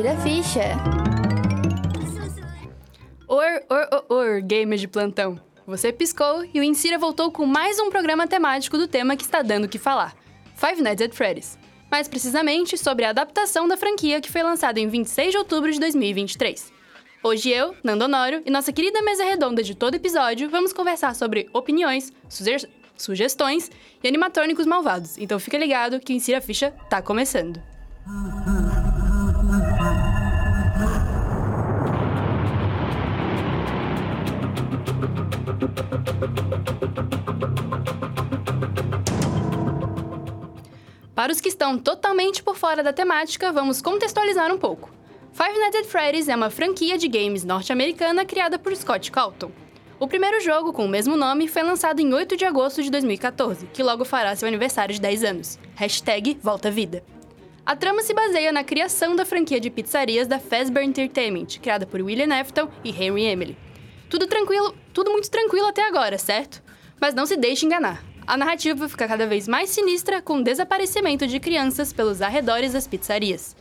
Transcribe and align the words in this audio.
Insira 0.00 0.16
Ficha. 0.22 0.62
Or, 3.28 3.62
or, 3.68 3.88
or, 3.92 4.04
or, 4.08 4.40
gamer 4.40 4.78
de 4.78 4.88
plantão. 4.88 5.38
Você 5.66 5.92
piscou 5.92 6.42
e 6.54 6.58
o 6.58 6.62
Insira 6.62 6.96
voltou 6.96 7.30
com 7.30 7.44
mais 7.44 7.78
um 7.78 7.90
programa 7.90 8.26
temático 8.26 8.78
do 8.78 8.88
tema 8.88 9.14
que 9.14 9.24
está 9.24 9.42
dando 9.42 9.64
o 9.64 9.68
que 9.68 9.78
falar: 9.78 10.16
Five 10.56 10.80
Nights 10.80 11.04
at 11.04 11.12
Freddy's. 11.12 11.58
Mais 11.90 12.08
precisamente 12.08 12.78
sobre 12.78 13.04
a 13.04 13.10
adaptação 13.10 13.68
da 13.68 13.76
franquia 13.76 14.22
que 14.22 14.32
foi 14.32 14.42
lançada 14.42 14.80
em 14.80 14.88
26 14.88 15.32
de 15.32 15.36
outubro 15.36 15.70
de 15.70 15.78
2023. 15.78 16.72
Hoje 17.22 17.50
eu, 17.50 17.76
Nando 17.84 18.06
Honório 18.06 18.42
e 18.46 18.50
nossa 18.50 18.72
querida 18.72 19.02
mesa 19.02 19.22
redonda 19.22 19.62
de 19.62 19.74
todo 19.74 19.96
episódio 19.96 20.48
vamos 20.48 20.72
conversar 20.72 21.14
sobre 21.14 21.50
opiniões, 21.52 22.10
suge 22.26 22.66
sugestões 22.96 23.70
e 24.02 24.08
animatrônicos 24.08 24.64
malvados. 24.64 25.18
Então 25.18 25.38
fica 25.38 25.58
ligado 25.58 26.00
que 26.00 26.14
o 26.14 26.16
Insira 26.16 26.40
Ficha 26.40 26.72
tá 26.88 27.02
começando. 27.02 27.60
Para 41.14 41.32
os 41.32 41.40
que 41.40 41.48
estão 41.48 41.76
totalmente 41.76 42.42
por 42.42 42.56
fora 42.56 42.82
da 42.82 42.94
temática, 42.94 43.52
vamos 43.52 43.82
contextualizar 43.82 44.50
um 44.50 44.58
pouco. 44.58 44.90
Five 45.32 45.58
Nights 45.58 45.80
at 45.80 45.86
Freddy's 45.86 46.28
é 46.28 46.34
uma 46.34 46.48
franquia 46.48 46.96
de 46.96 47.08
games 47.08 47.44
norte-americana 47.44 48.24
criada 48.24 48.58
por 48.58 48.74
Scott 48.74 49.12
Calton. 49.12 49.50
O 49.98 50.08
primeiro 50.08 50.40
jogo, 50.40 50.72
com 50.72 50.86
o 50.86 50.88
mesmo 50.88 51.18
nome, 51.18 51.46
foi 51.46 51.62
lançado 51.62 52.00
em 52.00 52.14
8 52.14 52.38
de 52.38 52.46
agosto 52.46 52.82
de 52.82 52.90
2014, 52.90 53.66
que 53.66 53.82
logo 53.82 54.02
fará 54.02 54.34
seu 54.34 54.48
aniversário 54.48 54.94
de 54.94 55.00
10 55.00 55.24
anos. 55.24 55.58
Hashtag 55.74 56.38
Volta 56.42 56.70
Vida. 56.70 57.04
A 57.66 57.76
trama 57.76 58.00
se 58.00 58.14
baseia 58.14 58.50
na 58.50 58.64
criação 58.64 59.14
da 59.14 59.26
franquia 59.26 59.60
de 59.60 59.68
pizzarias 59.68 60.26
da 60.26 60.38
Fazbear 60.38 60.86
Entertainment, 60.86 61.58
criada 61.60 61.86
por 61.86 62.00
William 62.00 62.34
Afton 62.34 62.68
e 62.82 62.90
Henry 62.90 63.26
Emily. 63.26 63.69
Tudo 64.10 64.26
tranquilo, 64.26 64.74
tudo 64.92 65.12
muito 65.12 65.30
tranquilo 65.30 65.68
até 65.68 65.86
agora, 65.86 66.18
certo? 66.18 66.60
Mas 67.00 67.14
não 67.14 67.26
se 67.26 67.36
deixe 67.36 67.64
enganar. 67.64 68.02
A 68.26 68.36
narrativa 68.36 68.88
fica 68.88 69.06
cada 69.06 69.24
vez 69.24 69.46
mais 69.46 69.70
sinistra 69.70 70.20
com 70.20 70.38
o 70.38 70.42
desaparecimento 70.42 71.28
de 71.28 71.38
crianças 71.38 71.92
pelos 71.92 72.20
arredores 72.20 72.72
das 72.72 72.88
pizzarias. 72.88 73.54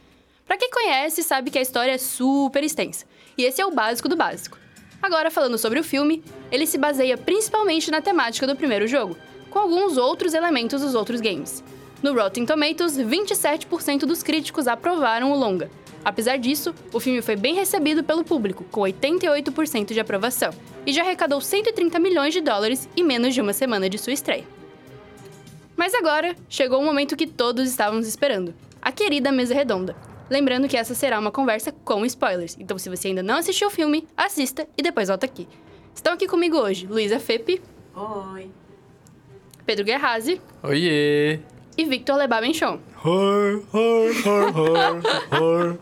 Para 0.48 0.58
quem 0.58 0.72
conhece, 0.72 1.22
sabe 1.22 1.52
que 1.52 1.60
a 1.60 1.62
história 1.62 1.92
é 1.92 2.00
super 2.00 2.64
extensa, 2.64 3.06
e 3.38 3.44
esse 3.44 3.62
é 3.62 3.66
o 3.66 3.70
básico 3.70 4.10
do 4.10 4.16
básico. 4.16 4.58
Agora, 5.00 5.30
falando 5.30 5.56
sobre 5.60 5.80
o 5.80 5.84
filme, 5.84 6.24
ele 6.52 6.66
se 6.66 6.80
baseia 6.80 7.16
principalmente 7.16 7.92
na 7.92 8.02
temática 8.02 8.48
do 8.48 8.56
primeiro 8.56 8.88
jogo, 8.88 9.16
com 9.52 9.60
alguns 9.60 9.98
outros 9.98 10.34
elementos 10.34 10.82
dos 10.82 10.96
outros 10.96 11.22
games. 11.22 11.64
No 12.02 12.16
Rotten 12.16 12.48
Tomatoes, 12.48 12.98
27% 12.98 14.00
dos 14.00 14.24
críticos 14.24 14.68
aprovaram 14.68 15.32
o 15.32 15.36
longa, 15.36 15.70
Apesar 16.04 16.38
disso, 16.38 16.74
o 16.94 17.00
filme 17.00 17.22
foi 17.22 17.36
bem 17.36 17.56
recebido 17.56 18.04
pelo 18.04 18.24
público, 18.24 18.64
com 18.72 18.82
88% 18.82 19.94
de 19.94 20.00
aprovação, 20.00 20.52
e 20.86 20.94
já 20.94 21.02
arrecadou 21.02 21.42
130 21.42 22.00
milhões 22.00 22.34
de 22.34 22.42
dólares 22.42 22.88
em 22.96 23.04
menos 23.04 23.34
de 23.34 23.42
uma 23.42 23.54
semana 23.54 23.90
de 23.90 23.98
sua 23.98 24.14
estreia. 24.14 24.46
Mas 25.76 25.94
agora 25.94 26.36
chegou 26.50 26.82
o 26.82 26.86
momento 26.86 27.16
que 27.16 27.28
todos 27.28 27.70
estávamos 27.70 28.08
esperando: 28.08 28.54
a 28.82 28.92
querida 28.92 29.32
mesa 29.32 29.54
redonda. 29.54 29.96
Lembrando 30.30 30.68
que 30.68 30.78
essa 30.78 30.94
será 30.94 31.18
uma 31.18 31.32
conversa 31.32 31.72
com 31.84 32.06
spoilers, 32.06 32.56
então 32.60 32.78
se 32.78 32.90
você 32.90 33.08
ainda 33.08 33.24
não 33.24 33.38
assistiu 33.38 33.68
o 33.68 33.72
filme, 33.72 34.08
assista 34.16 34.68
e 34.78 34.84
depois 34.84 35.08
volta 35.08 35.26
aqui. 35.26 35.48
Estão 35.94 36.14
aqui 36.14 36.28
comigo 36.28 36.58
hoje 36.58 36.86
Luísa 36.86 37.20
Fepe. 37.20 37.62
Oi. 37.96 38.52
Pedro 39.66 39.86
Guerrazi. 39.86 40.40
Oiê. 40.64 41.40
E 41.78 41.86
Victor 41.86 42.18
Lebá 42.18 42.42
Benchon. 42.42 42.80
Hor, 43.04 43.64
hor, 43.74 44.12
hor, 44.26 44.56
hor, 44.56 45.42
hor. 45.42 45.80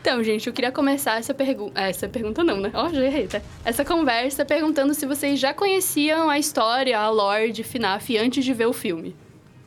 Então, 0.00 0.24
gente, 0.24 0.46
eu 0.46 0.52
queria 0.52 0.72
começar 0.72 1.18
essa 1.18 1.34
pergunta. 1.34 1.78
Essa 1.78 2.08
pergunta 2.08 2.42
não, 2.42 2.58
né? 2.58 2.70
Ó, 2.72 2.86
oh, 2.86 2.94
já 2.94 3.04
errei, 3.04 3.26
tá? 3.26 3.42
Essa 3.64 3.84
conversa 3.84 4.44
perguntando 4.44 4.94
se 4.94 5.04
vocês 5.04 5.38
já 5.38 5.52
conheciam 5.52 6.30
a 6.30 6.38
história, 6.38 6.98
a 6.98 7.10
lore 7.10 7.52
de 7.52 7.62
FNAF 7.62 8.16
antes 8.16 8.42
de 8.44 8.54
ver 8.54 8.66
o 8.66 8.72
filme. 8.72 9.14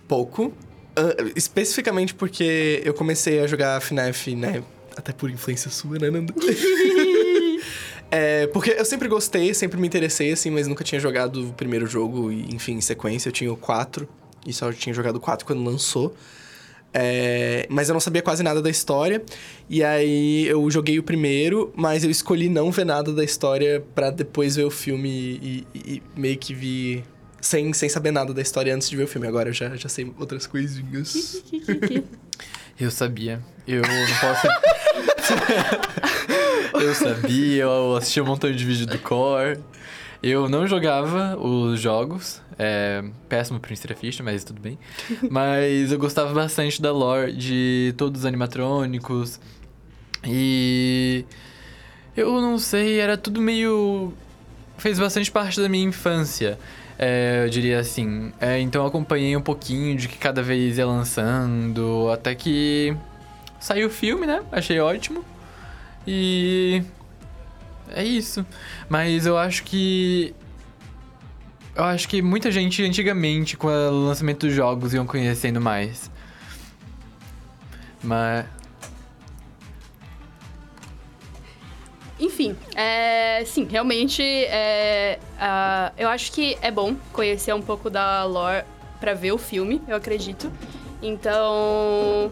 Pouco. 0.07 0.45
Uh, 0.45 1.31
especificamente 1.35 2.15
porque 2.15 2.81
eu 2.83 2.93
comecei 2.93 3.39
a 3.41 3.47
jogar 3.47 3.79
FNAF, 3.79 4.35
né? 4.35 4.63
Até 4.97 5.11
por 5.11 5.29
influência 5.29 5.69
sua, 5.69 5.99
né, 5.99 6.09
Nando? 6.09 6.33
é, 8.09 8.47
porque 8.47 8.71
eu 8.71 8.85
sempre 8.85 9.07
gostei, 9.07 9.53
sempre 9.53 9.79
me 9.79 9.87
interessei, 9.87 10.31
assim, 10.31 10.49
mas 10.49 10.67
nunca 10.67 10.83
tinha 10.83 10.99
jogado 10.99 11.49
o 11.49 11.53
primeiro 11.53 11.85
jogo, 11.85 12.31
enfim, 12.31 12.73
em 12.73 12.81
sequência. 12.81 13.29
Eu 13.29 13.33
tinha 13.33 13.53
o 13.53 13.57
4, 13.57 14.07
e 14.45 14.53
só 14.53 14.71
tinha 14.71 14.93
jogado 14.93 15.17
o 15.17 15.19
4 15.19 15.45
quando 15.45 15.63
lançou. 15.63 16.15
É, 16.93 17.65
mas 17.69 17.89
eu 17.89 17.93
não 17.93 17.99
sabia 17.99 18.21
quase 18.21 18.43
nada 18.43 18.61
da 18.61 18.69
história. 18.69 19.23
E 19.69 19.83
aí 19.83 20.45
eu 20.47 20.69
joguei 20.69 20.99
o 20.99 21.03
primeiro, 21.03 21.73
mas 21.75 22.03
eu 22.03 22.11
escolhi 22.11 22.47
não 22.49 22.71
ver 22.71 22.85
nada 22.85 23.11
da 23.11 23.23
história 23.23 23.83
para 23.95 24.11
depois 24.11 24.55
ver 24.55 24.65
o 24.65 24.71
filme 24.71 25.09
e, 25.09 25.67
e, 25.73 25.79
e, 25.95 26.03
meio 26.15 26.37
que 26.37 26.53
vi. 26.53 27.03
Sem, 27.41 27.73
sem 27.73 27.89
saber 27.89 28.11
nada 28.11 28.33
da 28.33 28.41
história 28.41 28.73
antes 28.73 28.89
de 28.89 28.95
ver 28.95 29.03
o 29.03 29.07
filme. 29.07 29.27
Agora 29.27 29.49
eu 29.49 29.53
já, 29.53 29.75
já 29.75 29.89
sei 29.89 30.13
outras 30.17 30.47
coisinhas. 30.47 31.43
eu 32.79 32.89
sabia. 32.89 33.41
Eu 33.67 33.81
não 33.81 33.89
posso. 34.21 34.47
eu 36.81 36.95
sabia, 36.95 37.63
eu 37.63 37.97
assisti 37.97 38.21
um 38.21 38.25
montão 38.25 38.49
de 38.49 38.63
vídeo 38.63 38.85
do 38.85 38.97
Core. 38.99 39.59
Eu 40.21 40.47
não 40.47 40.65
jogava 40.65 41.37
os 41.37 41.81
jogos, 41.81 42.41
é 42.57 43.03
péssimo 43.27 43.59
pro 43.59 43.75
Ficha, 43.95 44.23
mas 44.23 44.43
tudo 44.43 44.61
bem. 44.61 44.77
mas 45.29 45.91
eu 45.91 45.99
gostava 45.99 46.33
bastante 46.33 46.81
da 46.81 46.91
lore 46.91 47.33
de 47.33 47.93
todos 47.97 48.21
os 48.21 48.25
animatrônicos. 48.25 49.39
E. 50.25 51.25
Eu 52.15 52.39
não 52.41 52.57
sei, 52.59 52.99
era 52.99 53.17
tudo 53.17 53.41
meio. 53.41 54.13
fez 54.77 54.99
bastante 54.99 55.31
parte 55.31 55.59
da 55.59 55.67
minha 55.67 55.87
infância. 55.87 56.59
É, 56.97 57.43
eu 57.45 57.49
diria 57.49 57.79
assim. 57.79 58.31
É, 58.39 58.59
então 58.59 58.83
eu 58.83 58.87
acompanhei 58.87 59.35
um 59.35 59.41
pouquinho 59.41 59.97
de 59.97 60.07
que 60.07 60.17
cada 60.17 60.41
vez 60.41 60.77
ia 60.77 60.85
lançando, 60.85 62.09
até 62.11 62.35
que 62.35 62.95
saiu 63.59 63.87
o 63.87 63.91
filme, 63.91 64.27
né? 64.27 64.43
Achei 64.51 64.79
ótimo. 64.79 65.25
E 66.05 66.83
é 67.89 68.03
isso. 68.03 68.45
Mas 68.89 69.25
eu 69.25 69.37
acho 69.37 69.63
que. 69.63 70.33
Eu 71.75 71.83
acho 71.85 72.07
que 72.07 72.21
muita 72.21 72.51
gente 72.51 72.83
antigamente, 72.83 73.57
com 73.57 73.67
o 73.67 74.05
lançamento 74.07 74.45
dos 74.45 74.55
jogos, 74.55 74.93
iam 74.93 75.07
conhecendo 75.07 75.59
mais. 75.59 76.11
Mas. 78.03 78.45
Enfim, 82.19 82.55
é, 82.75 83.43
sim, 83.45 83.67
realmente 83.69 84.21
é, 84.21 85.19
uh, 85.35 85.93
eu 85.97 86.07
acho 86.07 86.31
que 86.31 86.57
é 86.61 86.69
bom 86.69 86.95
conhecer 87.11 87.53
um 87.53 87.61
pouco 87.61 87.89
da 87.89 88.23
lore 88.23 88.63
para 88.99 89.13
ver 89.13 89.31
o 89.31 89.37
filme, 89.37 89.81
eu 89.87 89.95
acredito. 89.95 90.51
Então, 91.01 92.31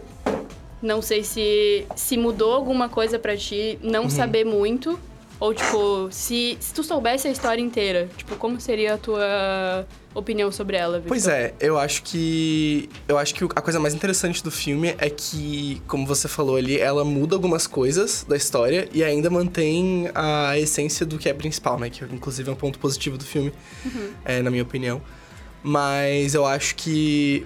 não 0.80 1.02
sei 1.02 1.22
se, 1.24 1.84
se 1.94 2.16
mudou 2.16 2.54
alguma 2.54 2.88
coisa 2.88 3.18
para 3.18 3.36
ti 3.36 3.78
não 3.82 4.04
uhum. 4.04 4.10
saber 4.10 4.44
muito, 4.44 4.98
ou, 5.42 5.52
tipo, 5.52 6.06
se, 6.12 6.56
se 6.60 6.72
tu 6.72 6.84
soubesse 6.84 7.26
a 7.26 7.30
história 7.32 7.60
inteira, 7.60 8.08
tipo, 8.16 8.36
como 8.36 8.60
seria 8.60 8.94
a 8.94 8.96
tua 8.96 9.84
opinião 10.14 10.52
sobre 10.52 10.76
ela, 10.76 10.98
Victor? 10.98 11.08
Pois 11.08 11.26
é, 11.26 11.52
eu 11.58 11.76
acho 11.76 12.04
que. 12.04 12.88
Eu 13.08 13.18
acho 13.18 13.34
que 13.34 13.42
a 13.42 13.60
coisa 13.60 13.80
mais 13.80 13.92
interessante 13.92 14.40
do 14.40 14.52
filme 14.52 14.94
é 14.98 15.10
que, 15.10 15.82
como 15.88 16.06
você 16.06 16.28
falou 16.28 16.54
ali, 16.54 16.78
ela 16.78 17.04
muda 17.04 17.34
algumas 17.34 17.66
coisas 17.66 18.24
da 18.28 18.36
história 18.36 18.88
e 18.92 19.02
ainda 19.02 19.28
mantém 19.28 20.08
a 20.14 20.56
essência 20.56 21.04
do 21.04 21.18
que 21.18 21.28
é 21.28 21.34
principal, 21.34 21.76
né? 21.76 21.90
Que 21.90 22.04
inclusive 22.04 22.48
é 22.48 22.52
um 22.52 22.56
ponto 22.56 22.78
positivo 22.78 23.18
do 23.18 23.24
filme, 23.24 23.52
uhum. 23.84 24.12
é, 24.24 24.42
na 24.42 24.48
minha 24.48 24.62
opinião. 24.62 25.02
Mas 25.60 26.36
eu 26.36 26.46
acho 26.46 26.76
que 26.76 27.44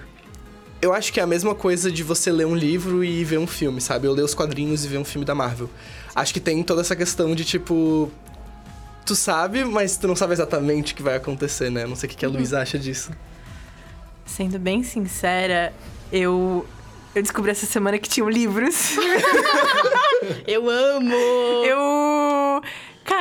eu 0.81 0.93
acho 0.93 1.11
que 1.11 1.19
é 1.19 1.23
a 1.23 1.27
mesma 1.27 1.55
coisa 1.55 1.91
de 1.91 2.03
você 2.03 2.31
ler 2.31 2.45
um 2.45 2.55
livro 2.55 3.03
e 3.03 3.23
ver 3.23 3.37
um 3.37 3.47
filme, 3.47 3.81
sabe? 3.81 4.07
Eu 4.07 4.13
ler 4.13 4.23
os 4.23 4.33
quadrinhos 4.33 4.85
e 4.85 4.87
ver 4.87 4.97
um 4.97 5.05
filme 5.05 5.25
da 5.25 5.35
Marvel 5.35 5.69
acho 6.17 6.33
que 6.33 6.39
tem 6.39 6.63
toda 6.63 6.81
essa 6.81 6.95
questão 6.95 7.35
de 7.35 7.45
tipo. 7.45 8.11
Tu 9.05 9.15
sabe, 9.15 9.63
mas 9.63 9.95
tu 9.95 10.07
não 10.07 10.15
sabe 10.15 10.33
exatamente 10.33 10.91
o 10.91 10.95
que 10.95 11.03
vai 11.03 11.15
acontecer, 11.15 11.69
né? 11.69 11.85
Não 11.85 11.95
sei 11.95 12.07
o 12.07 12.09
que, 12.09 12.17
que 12.17 12.25
a 12.25 12.27
uhum. 12.27 12.35
Luísa 12.35 12.59
acha 12.59 12.77
disso. 12.77 13.11
Sendo 14.25 14.59
bem 14.59 14.83
sincera, 14.83 15.73
eu 16.11 16.65
eu 17.15 17.21
descobri 17.21 17.51
essa 17.51 17.65
semana 17.65 17.97
que 17.97 18.09
tinham 18.09 18.29
livros. 18.29 18.95
eu 20.45 20.69
amo! 20.69 21.15
Eu 21.65 21.79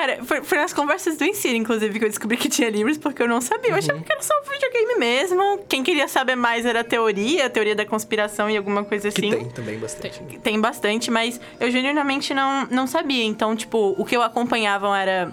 Cara, 0.06 0.25
foi, 0.25 0.41
foi 0.44 0.58
nas 0.58 0.73
conversas 0.73 1.17
do 1.17 1.25
Ensino, 1.25 1.56
inclusive, 1.56 1.99
que 1.99 2.05
eu 2.05 2.08
descobri 2.08 2.37
que 2.37 2.49
tinha 2.49 2.70
livros, 2.70 2.97
porque 2.97 3.20
eu 3.20 3.26
não 3.26 3.41
sabia. 3.41 3.70
Eu 3.70 3.73
uhum. 3.73 3.79
achava 3.79 4.00
que 4.00 4.12
era 4.12 4.23
só 4.23 4.35
um 4.41 4.53
videogame 4.53 5.00
mesmo. 5.00 5.58
Quem 5.69 5.82
queria 5.82 6.06
saber 6.06 6.37
mais 6.37 6.64
era 6.64 6.81
a 6.81 6.85
teoria, 6.85 7.47
a 7.47 7.50
teoria 7.50 7.75
da 7.75 7.85
conspiração 7.85 8.49
e 8.49 8.56
alguma 8.56 8.85
coisa 8.85 9.08
assim. 9.08 9.31
Que 9.31 9.37
tem 9.37 9.49
também 9.50 9.79
bastante. 9.79 10.20
Tem, 10.23 10.38
tem 10.38 10.61
bastante, 10.61 11.11
mas 11.11 11.41
eu 11.58 11.69
genuinamente 11.73 12.32
não, 12.32 12.69
não 12.70 12.87
sabia. 12.87 13.25
Então, 13.25 13.56
tipo, 13.56 13.97
o 13.99 14.05
que 14.05 14.17
eu 14.17 14.23
acompanhava 14.23 14.97
era 14.97 15.32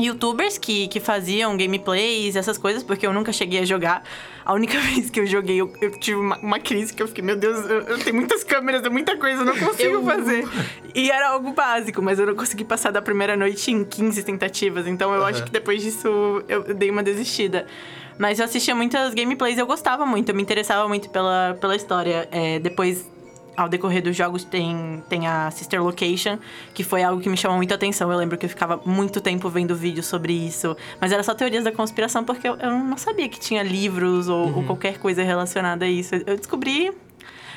youtubers 0.00 0.56
que, 0.56 0.88
que 0.88 0.98
faziam 0.98 1.54
gameplays, 1.54 2.34
essas 2.34 2.56
coisas, 2.56 2.82
porque 2.82 3.06
eu 3.06 3.12
nunca 3.12 3.30
cheguei 3.30 3.60
a 3.60 3.64
jogar. 3.66 4.02
A 4.44 4.52
única 4.54 4.78
vez 4.80 5.08
que 5.10 5.20
eu 5.20 5.26
joguei, 5.26 5.60
eu, 5.60 5.72
eu 5.80 5.90
tive 5.98 6.18
uma, 6.18 6.36
uma 6.38 6.58
crise 6.58 6.92
que 6.92 7.02
eu 7.02 7.08
fiquei, 7.08 7.22
meu 7.24 7.36
Deus, 7.36 7.58
eu, 7.68 7.80
eu 7.82 7.98
tenho 7.98 8.16
muitas 8.16 8.42
câmeras, 8.44 8.84
é 8.84 8.88
muita 8.88 9.16
coisa, 9.16 9.42
eu 9.42 9.44
não 9.44 9.56
consigo 9.58 9.94
Eu- 9.94 10.04
fazer. 10.04 10.44
E 10.94 11.10
era 11.10 11.30
algo 11.30 11.52
básico, 11.54 12.02
mas 12.02 12.18
eu 12.18 12.26
não 12.26 12.34
consegui 12.34 12.64
passar 12.64 12.90
da 12.90 13.00
primeira 13.00 13.34
noite 13.34 13.70
em 13.70 13.82
15 13.82 14.22
tentativas. 14.24 14.86
Então 14.86 15.14
eu 15.14 15.24
acho 15.24 15.38
Aham. 15.38 15.46
que 15.46 15.50
depois 15.52 15.82
disso 15.82 16.06
eu, 16.48 16.64
eu 16.66 16.74
dei 16.74 16.90
uma 16.90 17.02
desistida. 17.02 17.66
Mas 18.18 18.38
eu 18.38 18.44
assistia 18.44 18.74
muitas 18.74 19.14
gameplays, 19.14 19.56
eu 19.56 19.66
gostava 19.66 20.04
muito, 20.04 20.28
eu 20.28 20.34
me 20.34 20.42
interessava 20.42 20.86
muito 20.86 21.08
pela, 21.08 21.56
pela 21.60 21.74
história. 21.74 22.28
É, 22.30 22.58
depois 22.58 23.10
ao 23.56 23.68
decorrer 23.68 24.02
dos 24.02 24.16
jogos 24.16 24.44
tem, 24.44 25.02
tem 25.08 25.26
a 25.26 25.50
Sister 25.50 25.82
Location, 25.82 26.38
que 26.74 26.82
foi 26.82 27.02
algo 27.02 27.20
que 27.20 27.28
me 27.28 27.36
chamou 27.36 27.56
muita 27.56 27.74
atenção. 27.74 28.10
Eu 28.10 28.18
lembro 28.18 28.38
que 28.38 28.46
eu 28.46 28.50
ficava 28.50 28.80
muito 28.84 29.20
tempo 29.20 29.48
vendo 29.48 29.74
vídeos 29.74 30.06
sobre 30.06 30.32
isso. 30.32 30.76
Mas 31.00 31.12
era 31.12 31.22
só 31.22 31.34
teorias 31.34 31.64
da 31.64 31.72
conspiração, 31.72 32.24
porque 32.24 32.48
eu, 32.48 32.56
eu 32.56 32.70
não 32.70 32.96
sabia 32.96 33.28
que 33.28 33.38
tinha 33.38 33.62
livros 33.62 34.28
ou, 34.28 34.56
ou 34.56 34.64
qualquer 34.64 34.98
coisa 34.98 35.22
relacionada 35.22 35.84
a 35.84 35.88
isso. 35.88 36.14
Eu 36.14 36.36
descobri 36.36 36.92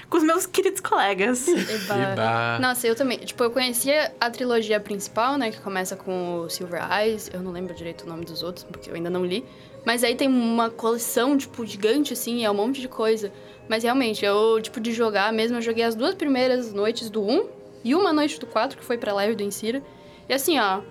com 0.09 0.17
os 0.17 0.23
meus 0.23 0.45
queridos 0.45 0.81
colegas. 0.81 1.47
Eba. 1.47 1.95
Eba. 1.95 2.59
Nossa, 2.59 2.87
eu 2.87 2.95
também. 2.95 3.17
Tipo, 3.19 3.43
eu 3.43 3.51
conhecia 3.51 4.13
a 4.19 4.29
trilogia 4.29 4.79
principal, 4.79 5.37
né? 5.37 5.51
Que 5.51 5.59
começa 5.59 5.95
com 5.95 6.41
o 6.41 6.49
Silver 6.49 6.81
Eyes. 6.91 7.29
Eu 7.33 7.41
não 7.41 7.51
lembro 7.51 7.73
direito 7.73 8.03
o 8.03 8.07
nome 8.07 8.25
dos 8.25 8.43
outros, 8.43 8.63
porque 8.63 8.89
eu 8.89 8.95
ainda 8.95 9.09
não 9.09 9.25
li. 9.25 9.45
Mas 9.85 10.03
aí 10.03 10.15
tem 10.15 10.27
uma 10.27 10.69
coleção, 10.69 11.37
tipo, 11.37 11.65
gigante, 11.65 12.13
assim, 12.13 12.43
é 12.43 12.49
um 12.49 12.55
monte 12.55 12.81
de 12.81 12.87
coisa. 12.87 13.31
Mas 13.67 13.83
realmente, 13.83 14.23
eu, 14.23 14.61
tipo, 14.61 14.79
de 14.79 14.91
jogar 14.93 15.31
mesmo, 15.33 15.57
eu 15.57 15.61
joguei 15.61 15.83
as 15.83 15.95
duas 15.95 16.13
primeiras 16.15 16.71
noites 16.73 17.09
do 17.09 17.21
1 17.23 17.47
e 17.83 17.95
uma 17.95 18.13
noite 18.13 18.39
do 18.39 18.45
4, 18.45 18.77
que 18.77 18.83
foi 18.83 18.97
pra 18.97 19.13
live 19.13 19.35
do 19.35 19.43
Insira. 19.43 19.81
E 20.29 20.33
assim, 20.33 20.59
ó, 20.59 20.81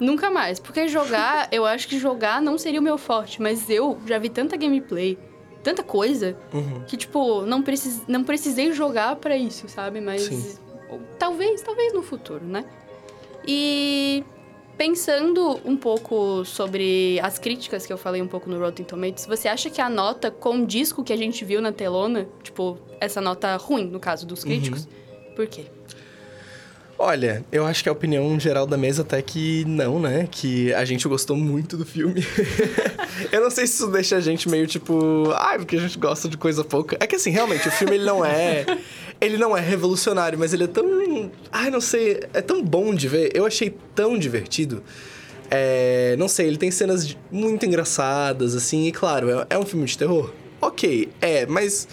nunca 0.00 0.30
mais. 0.30 0.58
Porque 0.60 0.88
jogar, 0.88 1.48
eu 1.52 1.64
acho 1.64 1.88
que 1.88 1.98
jogar 1.98 2.40
não 2.42 2.58
seria 2.58 2.80
o 2.80 2.82
meu 2.82 2.98
forte, 2.98 3.40
mas 3.40 3.68
eu 3.70 3.98
já 4.06 4.18
vi 4.18 4.28
tanta 4.28 4.56
gameplay, 4.56 5.18
tanta 5.62 5.82
coisa, 5.82 6.36
Uhum. 6.52 6.82
que, 6.86 6.96
tipo, 6.96 7.42
não, 7.42 7.62
precis, 7.62 8.02
não 8.06 8.24
precisei 8.24 8.72
jogar 8.72 9.16
pra 9.16 9.36
isso, 9.36 9.68
sabe? 9.68 10.00
Mas 10.00 10.22
Sim. 10.22 10.54
talvez, 11.18 11.62
talvez 11.62 11.92
no 11.94 12.02
futuro, 12.02 12.44
né? 12.44 12.64
E 13.46 14.22
pensando 14.76 15.60
um 15.64 15.76
pouco 15.76 16.44
sobre 16.44 17.18
as 17.20 17.38
críticas 17.38 17.86
que 17.86 17.92
eu 17.92 17.98
falei 17.98 18.20
um 18.20 18.28
pouco 18.28 18.48
no 18.48 18.58
Rotten 18.58 18.84
Tomatoes, 18.84 19.26
você 19.26 19.48
acha 19.48 19.70
que 19.70 19.80
a 19.80 19.88
nota 19.88 20.30
condiz 20.30 20.92
com 20.92 21.02
o 21.02 21.04
que 21.04 21.12
a 21.12 21.16
gente 21.16 21.44
viu 21.44 21.60
na 21.60 21.72
telona? 21.72 22.28
Tipo, 22.42 22.78
essa 23.00 23.20
nota 23.20 23.56
ruim, 23.56 23.86
no 23.86 24.00
caso 24.00 24.26
dos 24.26 24.42
críticos? 24.44 24.88
Por 25.36 25.46
quê? 25.46 25.66
Olha, 27.04 27.44
eu 27.50 27.66
acho 27.66 27.82
que 27.82 27.88
a 27.88 27.92
opinião 27.92 28.38
geral 28.38 28.64
da 28.64 28.76
mesa 28.76 29.02
até 29.02 29.20
que 29.20 29.64
não, 29.64 29.98
né? 29.98 30.28
Que 30.30 30.72
a 30.72 30.84
gente 30.84 31.08
gostou 31.08 31.36
muito 31.36 31.76
do 31.76 31.84
filme. 31.84 32.24
eu 33.32 33.40
não 33.40 33.50
sei 33.50 33.66
se 33.66 33.72
isso 33.74 33.88
deixa 33.88 34.18
a 34.18 34.20
gente 34.20 34.48
meio 34.48 34.68
tipo, 34.68 35.28
ai, 35.34 35.58
porque 35.58 35.74
a 35.74 35.80
gente 35.80 35.98
gosta 35.98 36.28
de 36.28 36.36
coisa 36.36 36.62
pouca. 36.62 36.96
É 37.00 37.06
que 37.08 37.16
assim, 37.16 37.30
realmente, 37.30 37.66
o 37.66 37.72
filme 37.72 37.96
ele 37.96 38.04
não 38.04 38.24
é. 38.24 38.64
Ele 39.20 39.36
não 39.36 39.56
é 39.56 39.60
revolucionário, 39.60 40.38
mas 40.38 40.54
ele 40.54 40.62
é 40.62 40.66
tão. 40.68 40.86
Ai, 41.50 41.70
não 41.70 41.80
sei. 41.80 42.20
É 42.32 42.40
tão 42.40 42.62
bom 42.62 42.94
de 42.94 43.08
ver. 43.08 43.32
Eu 43.34 43.46
achei 43.46 43.76
tão 43.96 44.16
divertido. 44.16 44.80
É, 45.50 46.14
não 46.20 46.28
sei, 46.28 46.46
ele 46.46 46.56
tem 46.56 46.70
cenas 46.70 47.16
muito 47.32 47.66
engraçadas, 47.66 48.54
assim, 48.54 48.86
e 48.86 48.92
claro, 48.92 49.28
é, 49.28 49.46
é 49.50 49.58
um 49.58 49.66
filme 49.66 49.86
de 49.86 49.98
terror. 49.98 50.32
Ok, 50.60 51.08
é, 51.20 51.46
mas 51.46 51.88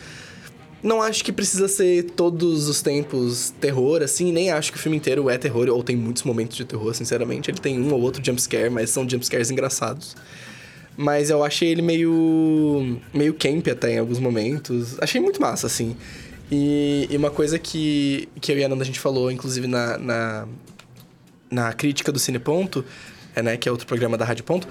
não 0.81 1.01
acho 1.01 1.23
que 1.23 1.31
precisa 1.31 1.67
ser 1.67 2.03
todos 2.11 2.67
os 2.67 2.81
tempos 2.81 3.53
terror, 3.59 4.01
assim, 4.01 4.31
nem 4.31 4.51
acho 4.51 4.71
que 4.71 4.77
o 4.77 4.81
filme 4.81 4.97
inteiro 4.97 5.29
é 5.29 5.37
terror, 5.37 5.67
ou 5.69 5.83
tem 5.83 5.95
muitos 5.95 6.23
momentos 6.23 6.55
de 6.55 6.65
terror, 6.65 6.93
sinceramente. 6.93 7.51
Ele 7.51 7.59
tem 7.59 7.79
um 7.79 7.93
ou 7.93 8.01
outro 8.01 8.23
jumpscare, 8.23 8.69
mas 8.69 8.89
são 8.89 9.07
jumpscares 9.07 9.51
engraçados. 9.51 10.15
Mas 10.97 11.29
eu 11.29 11.43
achei 11.43 11.69
ele 11.69 11.81
meio. 11.81 12.99
meio 13.13 13.33
camp 13.33 13.67
até 13.67 13.93
em 13.93 13.99
alguns 13.99 14.19
momentos. 14.19 14.97
Achei 14.99 15.21
muito 15.21 15.41
massa, 15.41 15.65
assim. 15.65 15.95
E, 16.51 17.07
e 17.09 17.15
uma 17.15 17.29
coisa 17.29 17.59
que, 17.59 18.27
que 18.41 18.51
eu 18.51 18.57
e 18.57 18.63
a 18.63 18.69
Nanda 18.69 18.83
a 18.83 18.85
gente 18.85 18.99
falou, 18.99 19.31
inclusive 19.31 19.67
na, 19.67 19.97
na, 19.97 20.47
na 21.49 21.73
crítica 21.73 22.11
do 22.11 22.19
Cineponto, 22.19 22.83
é, 23.35 23.41
né, 23.41 23.55
que 23.55 23.69
é 23.69 23.71
outro 23.71 23.87
programa 23.87 24.17
da 24.17 24.25
Rádio 24.25 24.43
Ponto, 24.43 24.67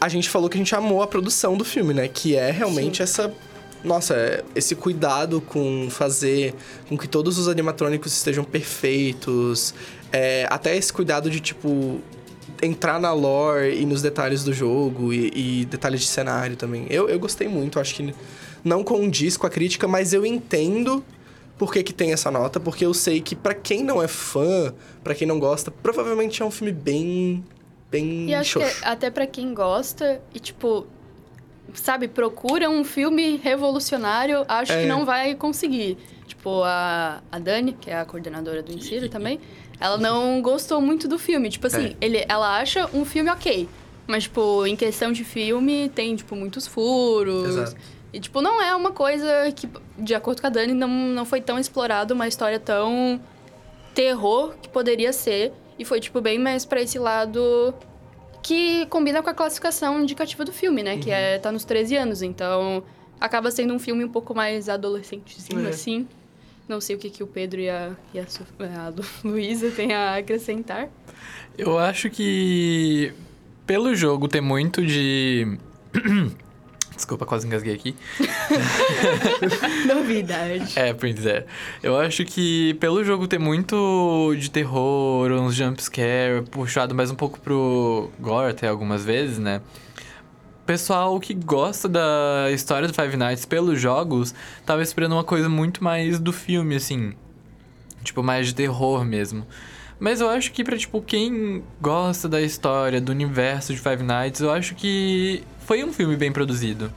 a 0.00 0.08
gente 0.08 0.28
falou 0.28 0.50
que 0.50 0.56
a 0.56 0.58
gente 0.58 0.74
amou 0.74 1.02
a 1.02 1.06
produção 1.06 1.56
do 1.56 1.64
filme, 1.64 1.94
né? 1.94 2.08
Que 2.08 2.36
é 2.36 2.50
realmente 2.50 3.02
essa. 3.02 3.32
Nossa, 3.84 4.14
é, 4.14 4.42
esse 4.54 4.74
cuidado 4.74 5.40
com 5.40 5.88
fazer 5.90 6.54
com 6.88 6.96
que 6.96 7.06
todos 7.06 7.38
os 7.38 7.48
animatrônicos 7.48 8.12
estejam 8.12 8.42
perfeitos. 8.42 9.74
é, 10.10 10.46
até 10.48 10.74
esse 10.76 10.92
cuidado 10.92 11.28
de, 11.28 11.38
tipo, 11.38 12.00
entrar 12.62 12.98
na 12.98 13.12
lore 13.12 13.78
e 13.78 13.84
nos 13.84 14.00
detalhes 14.00 14.42
do 14.42 14.52
jogo 14.52 15.12
e, 15.12 15.60
e 15.60 15.64
detalhes 15.66 16.00
de 16.00 16.06
cenário 16.06 16.56
também. 16.56 16.86
Eu, 16.88 17.08
eu 17.08 17.18
gostei 17.18 17.46
muito, 17.46 17.78
acho 17.78 17.94
que 17.94 18.14
não 18.64 18.82
condiz 18.82 19.36
com 19.36 19.46
a 19.46 19.50
crítica, 19.50 19.86
mas 19.86 20.12
eu 20.12 20.24
entendo 20.24 21.04
por 21.58 21.72
que, 21.72 21.82
que 21.82 21.92
tem 21.92 22.12
essa 22.12 22.30
nota, 22.30 22.58
porque 22.58 22.84
eu 22.84 22.94
sei 22.94 23.20
que 23.20 23.36
pra 23.36 23.54
quem 23.54 23.84
não 23.84 24.02
é 24.02 24.08
fã, 24.08 24.74
pra 25.02 25.14
quem 25.14 25.26
não 25.28 25.38
gosta, 25.38 25.70
provavelmente 25.70 26.42
é 26.42 26.44
um 26.44 26.50
filme 26.50 26.72
bem. 26.72 27.44
bem. 27.90 28.30
E 28.30 28.34
acho 28.34 28.58
que 28.58 28.64
xoxo. 28.66 28.84
até 28.84 29.10
pra 29.10 29.26
quem 29.26 29.54
gosta 29.54 30.20
e, 30.34 30.40
tipo, 30.40 30.86
sabe, 31.72 32.08
procura 32.08 32.68
um 32.68 32.84
filme 32.84 33.36
revolucionário, 33.42 34.44
acho 34.48 34.72
É. 34.72 34.82
que 34.82 34.86
não 34.86 35.04
vai 35.04 35.34
conseguir. 35.34 35.96
Tipo, 36.26 36.62
a, 36.62 37.20
a 37.30 37.38
Dani, 37.38 37.72
que 37.72 37.90
é 37.90 37.96
a 37.98 38.04
coordenadora 38.04 38.62
do 38.62 38.72
Insiro 38.72 39.08
também, 39.08 39.40
ela 39.80 39.96
não 39.98 40.40
gostou 40.42 40.80
muito 40.80 41.06
do 41.08 41.18
filme. 41.18 41.48
Tipo 41.48 41.66
assim, 41.66 41.86
É. 42.00 42.04
ele, 42.04 42.24
ela 42.28 42.58
acha 42.58 42.88
um 42.94 43.04
filme 43.04 43.30
ok. 43.30 43.68
Mas, 44.06 44.24
tipo, 44.24 44.66
em 44.66 44.76
questão 44.76 45.12
de 45.12 45.24
filme, 45.24 45.90
tem, 45.94 46.14
tipo, 46.14 46.36
muitos 46.36 46.66
furos. 46.66 47.48
Exato. 47.48 47.76
E, 48.12 48.20
tipo, 48.20 48.40
não 48.40 48.60
é 48.62 48.74
uma 48.76 48.92
coisa 48.92 49.50
que, 49.56 49.68
de 49.98 50.14
acordo 50.14 50.40
com 50.40 50.46
a 50.46 50.50
Dani, 50.50 50.72
não, 50.74 50.88
não 50.88 51.24
foi 51.24 51.40
tão 51.40 51.58
explorado 51.58 52.14
uma 52.14 52.28
história 52.28 52.60
tão 52.60 53.18
terror 53.94 54.54
que 54.60 54.68
poderia 54.68 55.12
ser. 55.12 55.52
E 55.78 55.84
foi, 55.84 56.00
tipo, 56.00 56.20
bem 56.20 56.38
mais 56.38 56.64
pra 56.64 56.80
esse 56.80 56.98
lado 56.98 57.74
que 58.44 58.84
combina 58.86 59.22
com 59.22 59.30
a 59.30 59.34
classificação 59.34 60.02
indicativa 60.02 60.44
do 60.44 60.52
filme, 60.52 60.82
né? 60.82 60.98
Que 60.98 61.10
é 61.10 61.38
tá 61.38 61.50
nos 61.50 61.64
13 61.64 61.96
anos. 61.96 62.20
Então, 62.22 62.84
acaba 63.18 63.50
sendo 63.50 63.72
um 63.72 63.78
filme 63.78 64.04
um 64.04 64.08
pouco 64.08 64.34
mais 64.34 64.68
adolescentezinho, 64.68 65.64
É. 65.66 65.70
assim. 65.70 66.06
Não 66.68 66.78
sei 66.80 66.94
o 66.96 66.98
que, 66.98 67.08
que 67.10 67.22
o 67.22 67.26
Pedro 67.26 67.60
e 67.60 67.68
a, 67.70 67.92
e 68.12 68.18
a, 68.18 68.26
Su- 68.26 68.42
a 68.58 68.88
Lu- 68.90 69.04
Luísa 69.32 69.70
têm 69.70 69.94
a 69.94 70.16
acrescentar. 70.16 70.88
Eu 71.56 71.78
acho 71.78 72.10
que 72.10 73.12
pelo 73.66 73.94
jogo 73.94 74.28
ter 74.28 74.40
muito 74.42 74.84
de. 74.84 75.56
Desculpa, 76.94 77.26
quase 77.26 77.46
engasguei 77.46 77.74
aqui. 77.74 77.96
Novidade. 79.86 80.78
É, 80.78 80.92
pois 80.92 81.26
é. 81.26 81.44
Eu 81.82 81.98
acho 81.98 82.24
que 82.24 82.74
pelo 82.74 83.02
jogo 83.02 83.26
ter 83.26 83.38
muito 83.38 84.34
de 84.38 84.50
terror, 84.50 85.30
uns 85.32 85.54
jumpscare, 85.54 86.42
puxado 86.50 86.94
mais 86.94 87.10
um 87.10 87.14
pouco 87.14 87.40
pro 87.40 88.10
gore 88.20 88.50
até 88.50 88.68
algumas 88.68 89.04
vezes, 89.04 89.38
né? 89.38 89.60
Pessoal 90.64 91.18
que 91.20 91.34
gosta 91.34 91.88
da 91.88 92.50
história 92.50 92.88
do 92.88 92.94
Five 92.94 93.16
Nights 93.16 93.44
pelos 93.44 93.78
jogos, 93.78 94.34
tava 94.64 94.82
esperando 94.82 95.12
uma 95.12 95.24
coisa 95.24 95.48
muito 95.48 95.82
mais 95.82 96.18
do 96.18 96.32
filme, 96.32 96.76
assim. 96.76 97.12
Tipo, 98.02 98.22
mais 98.22 98.46
de 98.46 98.54
terror 98.54 99.04
mesmo. 99.04 99.46
Mas 99.98 100.20
eu 100.20 100.28
acho 100.28 100.52
que 100.52 100.64
pra, 100.64 100.76
tipo, 100.76 101.00
quem 101.00 101.62
gosta 101.80 102.28
da 102.28 102.40
história, 102.40 103.00
do 103.00 103.12
universo 103.12 103.72
de 103.72 103.80
Five 103.80 104.02
Nights, 104.02 104.40
eu 104.40 104.50
acho 104.50 104.74
que 104.74 105.42
foi 105.60 105.84
um 105.84 105.92
filme 105.92 106.16
bem 106.16 106.32
produzido. 106.32 106.92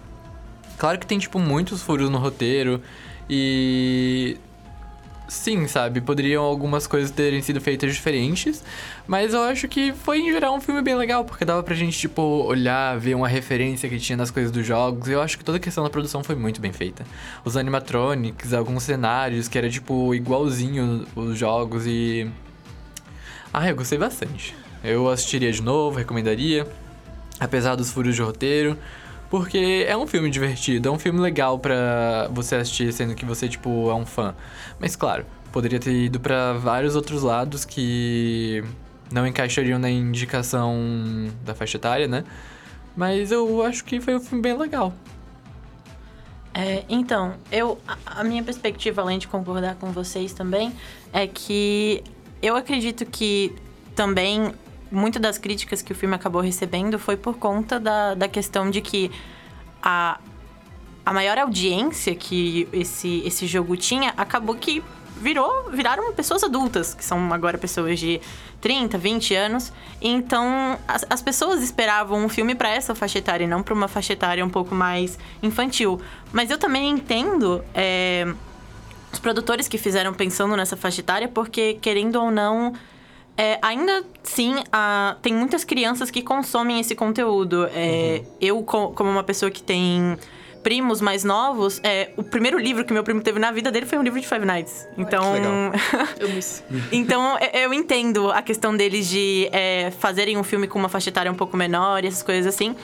Claro 0.78 1.00
que 1.00 1.08
tem, 1.08 1.18
tipo, 1.18 1.40
muitos 1.40 1.82
furos 1.82 2.10
no 2.10 2.18
roteiro 2.18 2.82
e. 3.30 4.38
Sim, 5.28 5.68
sabe? 5.68 6.00
Poderiam 6.00 6.42
algumas 6.42 6.88
coisas 6.88 7.12
terem 7.12 7.42
sido 7.42 7.60
feitas 7.60 7.94
diferentes, 7.94 8.64
mas 9.06 9.34
eu 9.34 9.42
acho 9.42 9.68
que 9.68 9.92
foi 9.92 10.20
em 10.20 10.32
geral 10.32 10.56
um 10.56 10.62
filme 10.62 10.82
bem 10.82 10.96
legal, 10.96 11.26
porque 11.26 11.44
dava 11.44 11.62
pra 11.62 11.76
gente, 11.76 11.98
tipo, 12.00 12.22
olhar, 12.22 12.98
ver 12.98 13.14
uma 13.14 13.28
referência 13.28 13.90
que 13.90 14.00
tinha 14.00 14.16
nas 14.16 14.32
coisas 14.32 14.54
dos 14.54 14.66
jogos, 14.66 15.10
e 15.10 15.12
eu 15.12 15.22
acho 15.22 15.38
que 15.38 15.44
toda 15.44 15.58
a 15.58 15.60
questão 15.60 15.84
da 15.84 15.90
produção 15.90 16.24
foi 16.24 16.36
muito 16.36 16.62
bem 16.62 16.72
feita. 16.72 17.04
Os 17.44 17.58
animatronics, 17.58 18.54
alguns 18.54 18.84
cenários 18.84 19.50
que 19.50 19.58
era, 19.58 19.70
tipo, 19.70 20.16
igualzinho 20.16 21.06
os 21.14 21.38
jogos 21.38 21.86
e. 21.86 22.30
Ah, 23.60 23.68
eu 23.68 23.76
gostei 23.76 23.98
bastante. 23.98 24.56
Eu 24.84 25.10
assistiria 25.10 25.52
de 25.52 25.64
novo, 25.64 25.98
recomendaria, 25.98 26.68
apesar 27.40 27.74
dos 27.74 27.90
furos 27.90 28.16
de 28.16 28.22
roteiro. 28.22 28.78
Porque 29.32 29.84
é 29.90 29.98
um 29.98 30.06
filme 30.06 30.30
divertido, 30.30 30.90
é 30.90 30.92
um 30.92 31.00
filme 31.00 31.20
legal 31.20 31.58
pra 31.58 32.30
você 32.32 32.54
assistir, 32.58 32.94
sendo 32.94 33.16
que 33.16 33.26
você, 33.26 33.50
tipo, 33.50 33.90
é 33.90 33.96
um 33.96 34.06
fã. 34.06 34.36
Mas, 34.80 34.96
claro, 34.96 35.26
poderia 35.52 35.80
ter 35.80 35.92
ido 35.92 36.20
pra 36.20 36.54
vários 36.54 36.96
outros 36.96 37.24
lados 37.24 37.66
que 37.66 38.64
não 39.12 39.26
encaixariam 39.26 39.80
na 39.80 39.90
indicação 39.90 41.28
da 41.44 41.56
faixa 41.56 41.78
etária, 41.78 42.08
né? 42.08 42.26
Mas 42.96 43.32
eu 43.32 43.64
acho 43.64 43.84
que 43.84 44.00
foi 44.00 44.16
um 44.18 44.20
filme 44.20 44.44
bem 44.44 44.56
legal. 44.56 44.94
É, 46.54 46.86
então, 46.88 47.34
eu 47.52 47.80
a, 47.88 48.22
a 48.22 48.24
minha 48.24 48.44
perspectiva, 48.44 49.02
além 49.02 49.18
de 49.18 49.28
concordar 49.28 49.76
com 49.76 49.92
vocês 49.92 50.32
também, 50.32 50.74
é 51.12 51.26
que 51.26 52.04
eu 52.42 52.56
acredito 52.56 53.06
que 53.06 53.54
também 53.96 54.54
muitas 54.92 55.22
das 55.22 55.38
críticas 55.38 55.82
que 55.82 55.92
o 55.92 55.96
filme 55.96 56.16
acabou 56.16 56.42
recebendo 56.42 56.98
foi 56.98 57.18
por 57.18 57.38
conta 57.38 57.80
da, 57.80 58.14
da 58.14 58.28
questão 58.28 58.70
de 58.70 58.82
que 58.82 59.12
a, 59.82 60.20
a 61.06 61.14
maior 61.14 61.38
audiência 61.38 62.16
que 62.16 62.68
esse, 62.72 63.22
esse 63.26 63.46
jogo 63.48 63.76
tinha 63.76 64.14
acabou 64.18 64.56
que 64.56 64.84
virou, 65.20 65.70
viraram 65.72 66.14
pessoas 66.14 66.44
adultas, 66.44 66.94
que 66.94 67.04
são 67.04 67.34
agora 67.34 67.58
pessoas 67.58 68.00
de 68.00 68.22
30, 68.62 68.98
20 68.98 69.36
anos. 69.36 69.74
Então, 70.02 70.78
as, 70.88 71.06
as 71.10 71.22
pessoas 71.22 71.62
esperavam 71.62 72.24
um 72.24 72.30
filme 72.30 72.56
para 72.56 72.70
essa 72.70 72.94
faixa 72.94 73.20
etária 73.20 73.44
e 73.44 73.48
não 73.48 73.64
para 73.64 73.74
uma 73.74 73.88
faixa 73.88 74.14
etária 74.14 74.46
um 74.46 74.50
pouco 74.50 74.76
mais 74.76 75.18
infantil. 75.42 76.00
Mas 76.32 76.52
eu 76.52 76.58
também 76.58 76.90
entendo 76.90 77.64
é, 77.74 78.32
os 79.12 79.20
produtores 79.20 79.68
que 79.68 79.78
fizeram 79.78 80.14
pensando 80.14 80.56
nessa 80.56 80.76
faixa 80.76 81.02
etária, 81.02 81.28
porque, 81.28 81.76
querendo 81.82 82.18
ou 82.18 82.32
não. 82.32 82.74
É, 83.40 83.60
ainda 83.62 84.04
sim, 84.24 84.56
a, 84.72 85.16
tem 85.22 85.32
muitas 85.32 85.64
crianças 85.64 86.10
que 86.10 86.24
consomem 86.24 86.80
esse 86.80 86.96
conteúdo. 86.96 87.70
É, 87.74 88.22
uhum. 88.24 88.32
Eu, 88.42 88.64
como 88.64 89.10
uma 89.10 89.24
pessoa 89.24 89.52
que 89.52 89.62
tem 89.62 90.18
primos 90.64 91.00
mais 91.00 91.24
novos, 91.24 91.80
é, 91.84 92.10
o 92.18 92.24
primeiro 92.24 92.58
livro 92.58 92.84
que 92.84 92.92
meu 92.92 93.04
primo 93.04 93.22
teve 93.22 93.40
na 93.40 93.52
vida 93.52 93.72
dele 93.72 93.86
foi 93.86 93.98
um 93.98 94.02
livro 94.02 94.20
de 94.20 94.28
Five 94.28 94.46
Nights. 94.46 94.88
Então. 94.98 95.72
eu 96.20 96.30
isso. 96.38 96.64
então, 96.92 97.38
eu 97.54 97.74
entendo 97.74 98.32
a 98.32 98.42
questão 98.42 98.76
deles 98.76 99.08
de 99.08 99.48
é, 99.52 99.92
fazerem 99.92 100.36
um 100.36 100.44
filme 100.44 100.68
com 100.68 100.78
uma 100.78 100.90
faixa 100.90 101.10
etária 101.10 101.32
um 101.32 101.36
pouco 101.36 101.56
menor 101.56 102.04
e 102.04 102.08
essas 102.08 102.24
coisas 102.24 102.54
assim. 102.54 102.76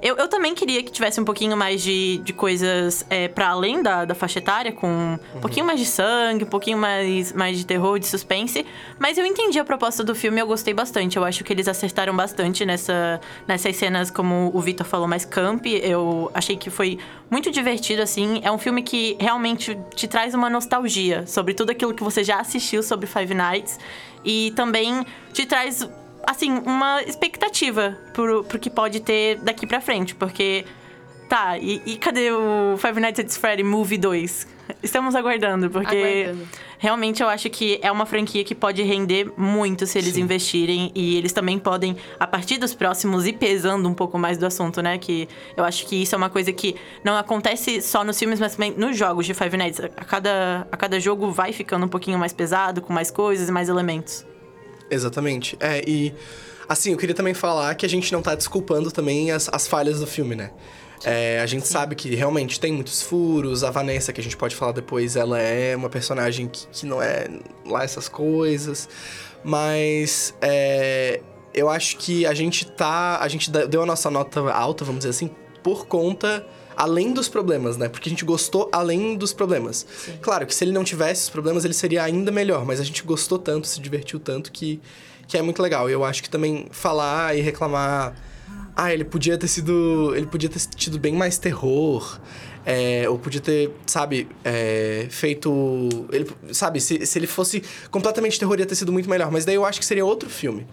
Eu, 0.00 0.16
eu 0.16 0.28
também 0.28 0.54
queria 0.54 0.82
que 0.82 0.92
tivesse 0.92 1.20
um 1.20 1.24
pouquinho 1.24 1.56
mais 1.56 1.82
de, 1.82 2.18
de 2.18 2.32
coisas 2.32 3.04
é, 3.10 3.26
para 3.26 3.48
além 3.48 3.82
da, 3.82 4.04
da 4.04 4.14
faixa 4.14 4.38
etária, 4.38 4.70
com 4.70 4.86
um 4.86 5.10
uhum. 5.12 5.40
pouquinho 5.40 5.66
mais 5.66 5.80
de 5.80 5.86
sangue, 5.86 6.44
um 6.44 6.48
pouquinho 6.48 6.78
mais, 6.78 7.32
mais 7.32 7.58
de 7.58 7.66
terror, 7.66 7.98
de 7.98 8.06
suspense. 8.06 8.64
Mas 8.98 9.18
eu 9.18 9.26
entendi 9.26 9.58
a 9.58 9.64
proposta 9.64 10.04
do 10.04 10.14
filme 10.14 10.38
e 10.38 10.40
eu 10.40 10.46
gostei 10.46 10.72
bastante. 10.72 11.16
Eu 11.16 11.24
acho 11.24 11.42
que 11.42 11.52
eles 11.52 11.66
acertaram 11.66 12.14
bastante 12.14 12.64
nessa, 12.64 13.20
nessas 13.46 13.74
cenas, 13.74 14.08
como 14.08 14.52
o 14.54 14.60
Vitor 14.60 14.86
falou, 14.86 15.08
mais 15.08 15.24
camp. 15.24 15.66
Eu 15.66 16.30
achei 16.32 16.56
que 16.56 16.70
foi 16.70 16.98
muito 17.28 17.50
divertido, 17.50 18.00
assim. 18.00 18.40
É 18.44 18.52
um 18.52 18.58
filme 18.58 18.82
que 18.82 19.16
realmente 19.18 19.76
te 19.96 20.06
traz 20.06 20.32
uma 20.32 20.48
nostalgia 20.48 21.26
sobre 21.26 21.54
tudo 21.54 21.70
aquilo 21.70 21.92
que 21.92 22.04
você 22.04 22.22
já 22.22 22.38
assistiu 22.38 22.84
sobre 22.84 23.08
Five 23.08 23.34
Nights. 23.34 23.78
E 24.24 24.52
também 24.54 25.04
te 25.32 25.44
traz 25.46 25.88
assim, 26.26 26.58
uma 26.64 27.02
expectativa 27.02 27.96
pro, 28.12 28.44
pro 28.44 28.58
que 28.58 28.70
pode 28.70 29.00
ter 29.00 29.38
daqui 29.38 29.66
pra 29.66 29.80
frente, 29.80 30.14
porque. 30.14 30.64
Tá, 31.28 31.58
e, 31.58 31.82
e 31.84 31.98
cadê 31.98 32.32
o 32.32 32.74
Five 32.78 32.98
Nights 32.98 33.20
at 33.20 33.30
Freddy 33.38 33.62
Movie 33.62 33.98
2? 33.98 34.48
Estamos 34.82 35.14
aguardando, 35.14 35.68
porque 35.68 36.24
aguardando. 36.24 36.48
realmente 36.78 37.22
eu 37.22 37.28
acho 37.28 37.50
que 37.50 37.78
é 37.82 37.92
uma 37.92 38.06
franquia 38.06 38.42
que 38.44 38.54
pode 38.54 38.82
render 38.82 39.30
muito 39.36 39.86
se 39.86 39.98
eles 39.98 40.14
Sim. 40.14 40.22
investirem. 40.22 40.90
E 40.94 41.16
eles 41.16 41.32
também 41.32 41.58
podem, 41.58 41.96
a 42.18 42.26
partir 42.26 42.56
dos 42.56 42.74
próximos, 42.74 43.26
ir 43.26 43.34
pesando 43.34 43.86
um 43.86 43.92
pouco 43.92 44.18
mais 44.18 44.38
do 44.38 44.46
assunto, 44.46 44.80
né? 44.80 44.96
Que 44.96 45.28
eu 45.54 45.64
acho 45.64 45.86
que 45.86 46.02
isso 46.02 46.14
é 46.14 46.18
uma 46.18 46.30
coisa 46.30 46.50
que 46.50 46.76
não 47.04 47.14
acontece 47.14 47.82
só 47.82 48.02
nos 48.02 48.18
filmes, 48.18 48.40
mas 48.40 48.54
também 48.54 48.72
nos 48.72 48.96
jogos 48.96 49.26
de 49.26 49.34
Five 49.34 49.56
Nights. 49.56 49.80
A 49.80 50.04
cada, 50.04 50.66
a 50.72 50.76
cada 50.78 50.98
jogo 50.98 51.30
vai 51.30 51.52
ficando 51.52 51.84
um 51.84 51.90
pouquinho 51.90 52.18
mais 52.18 52.32
pesado, 52.32 52.80
com 52.80 52.92
mais 52.92 53.10
coisas 53.10 53.50
e 53.50 53.52
mais 53.52 53.68
elementos. 53.68 54.24
Exatamente. 54.90 55.56
É, 55.60 55.82
e 55.86 56.14
assim, 56.68 56.92
eu 56.92 56.98
queria 56.98 57.14
também 57.14 57.34
falar 57.34 57.74
que 57.74 57.84
a 57.84 57.88
gente 57.88 58.12
não 58.12 58.22
tá 58.22 58.34
desculpando 58.34 58.90
também 58.90 59.30
as, 59.30 59.48
as 59.52 59.66
falhas 59.66 60.00
do 60.00 60.06
filme, 60.06 60.34
né? 60.34 60.50
É, 61.04 61.40
a 61.40 61.46
gente 61.46 61.66
Sim. 61.66 61.72
sabe 61.72 61.94
que 61.94 62.14
realmente 62.14 62.58
tem 62.58 62.72
muitos 62.72 63.02
furos. 63.02 63.62
A 63.62 63.70
Vanessa, 63.70 64.12
que 64.12 64.20
a 64.20 64.24
gente 64.24 64.36
pode 64.36 64.56
falar 64.56 64.72
depois, 64.72 65.16
ela 65.16 65.38
é 65.38 65.76
uma 65.76 65.88
personagem 65.88 66.48
que, 66.48 66.66
que 66.68 66.86
não 66.86 67.00
é 67.00 67.28
lá 67.64 67.84
essas 67.84 68.08
coisas. 68.08 68.88
Mas 69.44 70.34
é, 70.40 71.20
eu 71.54 71.68
acho 71.68 71.96
que 71.98 72.26
a 72.26 72.34
gente 72.34 72.66
tá. 72.66 73.18
A 73.20 73.28
gente 73.28 73.50
deu 73.50 73.82
a 73.82 73.86
nossa 73.86 74.10
nota 74.10 74.40
alta, 74.52 74.84
vamos 74.84 75.00
dizer 75.00 75.10
assim, 75.10 75.30
por 75.62 75.86
conta 75.86 76.44
além 76.78 77.12
dos 77.12 77.28
problemas, 77.28 77.76
né? 77.76 77.88
Porque 77.88 78.08
a 78.08 78.10
gente 78.10 78.24
gostou 78.24 78.68
além 78.72 79.16
dos 79.16 79.32
problemas. 79.32 79.84
Sim. 80.04 80.12
Claro 80.22 80.46
que 80.46 80.54
se 80.54 80.62
ele 80.62 80.70
não 80.70 80.84
tivesse 80.84 81.24
os 81.24 81.28
problemas, 81.28 81.64
ele 81.64 81.74
seria 81.74 82.04
ainda 82.04 82.30
melhor, 82.30 82.64
mas 82.64 82.80
a 82.80 82.84
gente 82.84 83.02
gostou 83.02 83.36
tanto, 83.36 83.66
se 83.66 83.80
divertiu 83.80 84.20
tanto 84.20 84.52
que, 84.52 84.80
que 85.26 85.36
é 85.36 85.42
muito 85.42 85.60
legal. 85.60 85.90
E 85.90 85.92
eu 85.92 86.04
acho 86.04 86.22
que 86.22 86.30
também 86.30 86.68
falar 86.70 87.36
e 87.36 87.40
reclamar. 87.40 88.14
Ah, 88.76 88.94
ele 88.94 89.04
podia 89.04 89.36
ter 89.36 89.48
sido. 89.48 90.14
Ele 90.14 90.26
podia 90.26 90.48
ter 90.48 90.60
tido 90.76 91.00
bem 91.00 91.14
mais 91.14 91.36
terror. 91.36 92.20
É, 92.64 93.08
ou 93.08 93.18
podia 93.18 93.40
ter, 93.40 93.72
sabe, 93.84 94.28
é, 94.44 95.08
feito. 95.10 95.88
Ele, 96.12 96.30
sabe, 96.52 96.80
se, 96.80 97.04
se 97.04 97.18
ele 97.18 97.26
fosse 97.26 97.62
completamente 97.90 98.38
terror, 98.38 98.56
ia 98.60 98.66
ter 98.66 98.76
sido 98.76 98.92
muito 98.92 99.10
melhor. 99.10 99.32
Mas 99.32 99.44
daí 99.44 99.56
eu 99.56 99.64
acho 99.64 99.80
que 99.80 99.86
seria 99.86 100.04
outro 100.04 100.30
filme. 100.30 100.64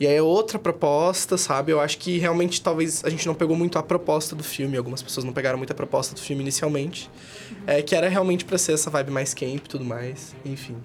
E 0.00 0.06
aí 0.06 0.14
é 0.14 0.22
outra 0.22 0.58
proposta, 0.58 1.36
sabe? 1.36 1.72
Eu 1.72 1.78
acho 1.78 1.98
que 1.98 2.16
realmente 2.16 2.62
talvez 2.62 3.04
a 3.04 3.10
gente 3.10 3.26
não 3.26 3.34
pegou 3.34 3.54
muito 3.54 3.78
a 3.78 3.82
proposta 3.82 4.34
do 4.34 4.42
filme, 4.42 4.78
algumas 4.78 5.02
pessoas 5.02 5.24
não 5.24 5.32
pegaram 5.32 5.58
muito 5.58 5.70
a 5.72 5.74
proposta 5.74 6.14
do 6.14 6.20
filme 6.22 6.40
inicialmente. 6.42 7.10
Uhum. 7.50 7.56
É, 7.66 7.82
que 7.82 7.94
era 7.94 8.08
realmente 8.08 8.46
para 8.46 8.56
ser 8.56 8.72
essa 8.72 8.88
vibe 8.88 9.10
mais 9.10 9.34
camp 9.34 9.56
e 9.56 9.68
tudo 9.68 9.84
mais. 9.84 10.34
Enfim. 10.42 10.76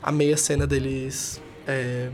A 0.00 0.12
meia 0.12 0.36
cena 0.36 0.64
deles. 0.64 1.42
É, 1.66 2.08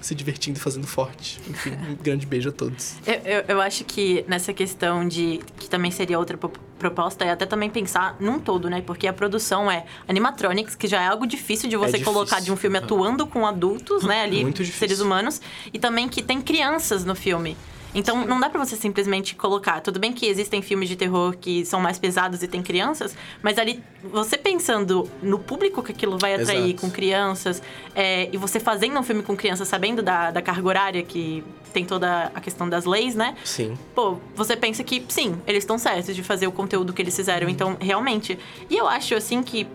se 0.00 0.14
divertindo 0.14 0.58
e 0.58 0.60
fazendo 0.60 0.86
forte. 0.86 1.40
Enfim, 1.48 1.70
um 1.88 1.94
grande 2.02 2.26
beijo 2.26 2.50
a 2.50 2.52
todos. 2.52 2.96
Eu, 3.06 3.14
eu, 3.14 3.44
eu, 3.48 3.60
acho 3.60 3.84
que 3.84 4.24
nessa 4.28 4.52
questão 4.52 5.06
de. 5.06 5.40
que 5.58 5.70
também 5.70 5.90
seria 5.90 6.18
outra 6.18 6.36
proposta, 6.84 7.24
é 7.24 7.30
até 7.30 7.46
também 7.46 7.70
pensar 7.70 8.14
num 8.20 8.38
todo, 8.38 8.68
né? 8.68 8.82
Porque 8.82 9.06
a 9.06 9.12
produção 9.12 9.70
é 9.70 9.86
animatronics, 10.06 10.74
que 10.74 10.86
já 10.86 11.00
é 11.00 11.06
algo 11.06 11.26
difícil 11.26 11.66
de 11.66 11.78
você 11.78 11.96
é 11.96 12.00
colocar 12.00 12.40
de 12.40 12.52
um 12.52 12.56
filme 12.56 12.76
atuando 12.76 13.26
com 13.26 13.46
adultos, 13.46 14.04
né? 14.04 14.22
Ali, 14.22 14.44
seres 14.66 15.00
humanos. 15.00 15.40
E 15.72 15.78
também 15.78 16.10
que 16.10 16.22
tem 16.22 16.42
crianças 16.42 17.02
no 17.02 17.14
filme. 17.14 17.56
Então, 17.94 18.24
não 18.26 18.40
dá 18.40 18.50
pra 18.50 18.62
você 18.62 18.76
simplesmente 18.76 19.34
colocar. 19.34 19.80
Tudo 19.80 20.00
bem 20.00 20.12
que 20.12 20.26
existem 20.26 20.60
filmes 20.60 20.88
de 20.88 20.96
terror 20.96 21.36
que 21.40 21.64
são 21.64 21.80
mais 21.80 21.98
pesados 21.98 22.42
e 22.42 22.48
tem 22.48 22.62
crianças, 22.62 23.16
mas 23.42 23.58
ali, 23.58 23.82
você 24.02 24.36
pensando 24.36 25.08
no 25.22 25.38
público 25.38 25.82
que 25.82 25.92
aquilo 25.92 26.18
vai 26.18 26.34
atrair 26.34 26.70
Exato. 26.70 26.80
com 26.80 26.90
crianças, 26.90 27.62
é, 27.94 28.28
e 28.32 28.36
você 28.36 28.58
fazendo 28.58 28.98
um 28.98 29.02
filme 29.02 29.22
com 29.22 29.36
crianças, 29.36 29.68
sabendo 29.68 30.02
da, 30.02 30.30
da 30.30 30.42
carga 30.42 30.66
horária 30.66 31.02
que 31.02 31.44
tem 31.72 31.84
toda 31.84 32.30
a 32.34 32.40
questão 32.40 32.68
das 32.68 32.84
leis, 32.84 33.14
né? 33.14 33.36
Sim. 33.44 33.76
Pô, 33.94 34.18
você 34.34 34.56
pensa 34.56 34.82
que, 34.84 35.04
sim, 35.08 35.36
eles 35.46 35.64
estão 35.64 35.76
certos 35.76 36.14
de 36.14 36.22
fazer 36.22 36.46
o 36.46 36.52
conteúdo 36.52 36.92
que 36.92 37.02
eles 37.02 37.14
fizeram. 37.14 37.48
Hum. 37.48 37.50
Então, 37.50 37.76
realmente. 37.80 38.38
E 38.70 38.76
eu 38.76 38.88
acho, 38.88 39.14
assim, 39.14 39.42
que 39.42 39.66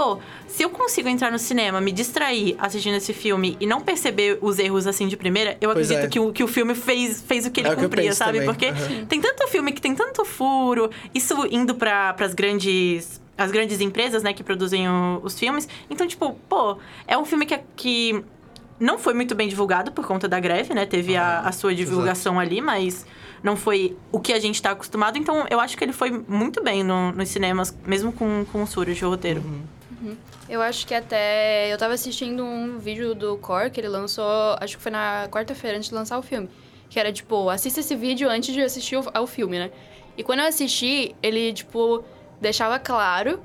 pô, 0.00 0.18
se 0.46 0.62
eu 0.62 0.70
consigo 0.70 1.10
entrar 1.10 1.30
no 1.30 1.38
cinema, 1.38 1.78
me 1.78 1.92
distrair 1.92 2.56
assistindo 2.58 2.94
esse 2.94 3.12
filme 3.12 3.58
e 3.60 3.66
não 3.66 3.82
perceber 3.82 4.38
os 4.40 4.58
erros 4.58 4.86
assim 4.86 5.06
de 5.06 5.14
primeira, 5.14 5.58
eu 5.60 5.70
pois 5.74 5.90
acredito 5.90 6.06
é. 6.06 6.08
que, 6.08 6.18
o, 6.18 6.32
que 6.32 6.42
o 6.42 6.48
filme 6.48 6.74
fez, 6.74 7.20
fez 7.20 7.44
o 7.44 7.50
que 7.50 7.60
ele 7.60 7.68
é 7.68 7.76
cumpria, 7.76 8.14
sabe? 8.14 8.40
Também. 8.40 8.46
Porque 8.46 8.66
uhum. 8.70 9.04
tem 9.04 9.20
tanto 9.20 9.46
filme 9.48 9.72
que 9.72 9.80
tem 9.80 9.94
tanto 9.94 10.24
furo, 10.24 10.90
isso 11.14 11.34
indo 11.50 11.74
para 11.74 12.16
as 12.18 12.32
grandes 12.32 13.20
as 13.36 13.50
grandes 13.50 13.80
empresas, 13.80 14.22
né, 14.22 14.34
que 14.34 14.42
produzem 14.42 14.86
o, 14.86 15.20
os 15.22 15.38
filmes. 15.38 15.66
Então, 15.88 16.06
tipo, 16.06 16.34
pô, 16.46 16.76
é 17.06 17.16
um 17.16 17.24
filme 17.24 17.46
que, 17.46 17.58
que 17.74 18.24
não 18.78 18.98
foi 18.98 19.14
muito 19.14 19.34
bem 19.34 19.48
divulgado 19.48 19.92
por 19.92 20.06
conta 20.06 20.28
da 20.28 20.38
greve, 20.38 20.74
né? 20.74 20.84
Teve 20.84 21.16
a, 21.16 21.40
a 21.40 21.52
sua 21.52 21.74
divulgação 21.74 22.38
ali, 22.38 22.60
mas 22.60 23.06
não 23.42 23.56
foi 23.56 23.96
o 24.12 24.20
que 24.20 24.34
a 24.34 24.38
gente 24.38 24.56
está 24.56 24.72
acostumado. 24.72 25.16
Então, 25.16 25.46
eu 25.48 25.58
acho 25.58 25.74
que 25.76 25.82
ele 25.82 25.92
foi 25.92 26.10
muito 26.28 26.62
bem 26.62 26.84
no, 26.84 27.12
nos 27.12 27.30
cinemas, 27.30 27.74
mesmo 27.86 28.12
com, 28.12 28.44
com 28.52 28.62
os 28.62 28.74
furos 28.74 28.94
de 28.94 29.04
roteiro. 29.06 29.40
Uhum. 29.40 29.79
Uhum. 30.00 30.16
Eu 30.48 30.62
acho 30.62 30.86
que 30.86 30.94
até. 30.94 31.72
Eu 31.72 31.78
tava 31.78 31.94
assistindo 31.94 32.44
um 32.44 32.78
vídeo 32.78 33.14
do 33.14 33.36
Core 33.38 33.70
que 33.70 33.80
ele 33.80 33.88
lançou, 33.88 34.56
acho 34.60 34.76
que 34.76 34.82
foi 34.82 34.92
na 34.92 35.28
quarta-feira 35.30 35.76
antes 35.76 35.90
de 35.90 35.94
lançar 35.94 36.18
o 36.18 36.22
filme. 36.22 36.48
Que 36.88 36.98
era 36.98 37.12
tipo, 37.12 37.48
assista 37.50 37.80
esse 37.80 37.94
vídeo 37.94 38.28
antes 38.28 38.52
de 38.52 38.60
assistir 38.60 38.98
ao 39.12 39.26
filme, 39.26 39.58
né? 39.58 39.70
E 40.16 40.22
quando 40.24 40.40
eu 40.40 40.46
assisti, 40.46 41.14
ele, 41.22 41.52
tipo, 41.52 42.04
deixava 42.40 42.78
claro 42.78 43.40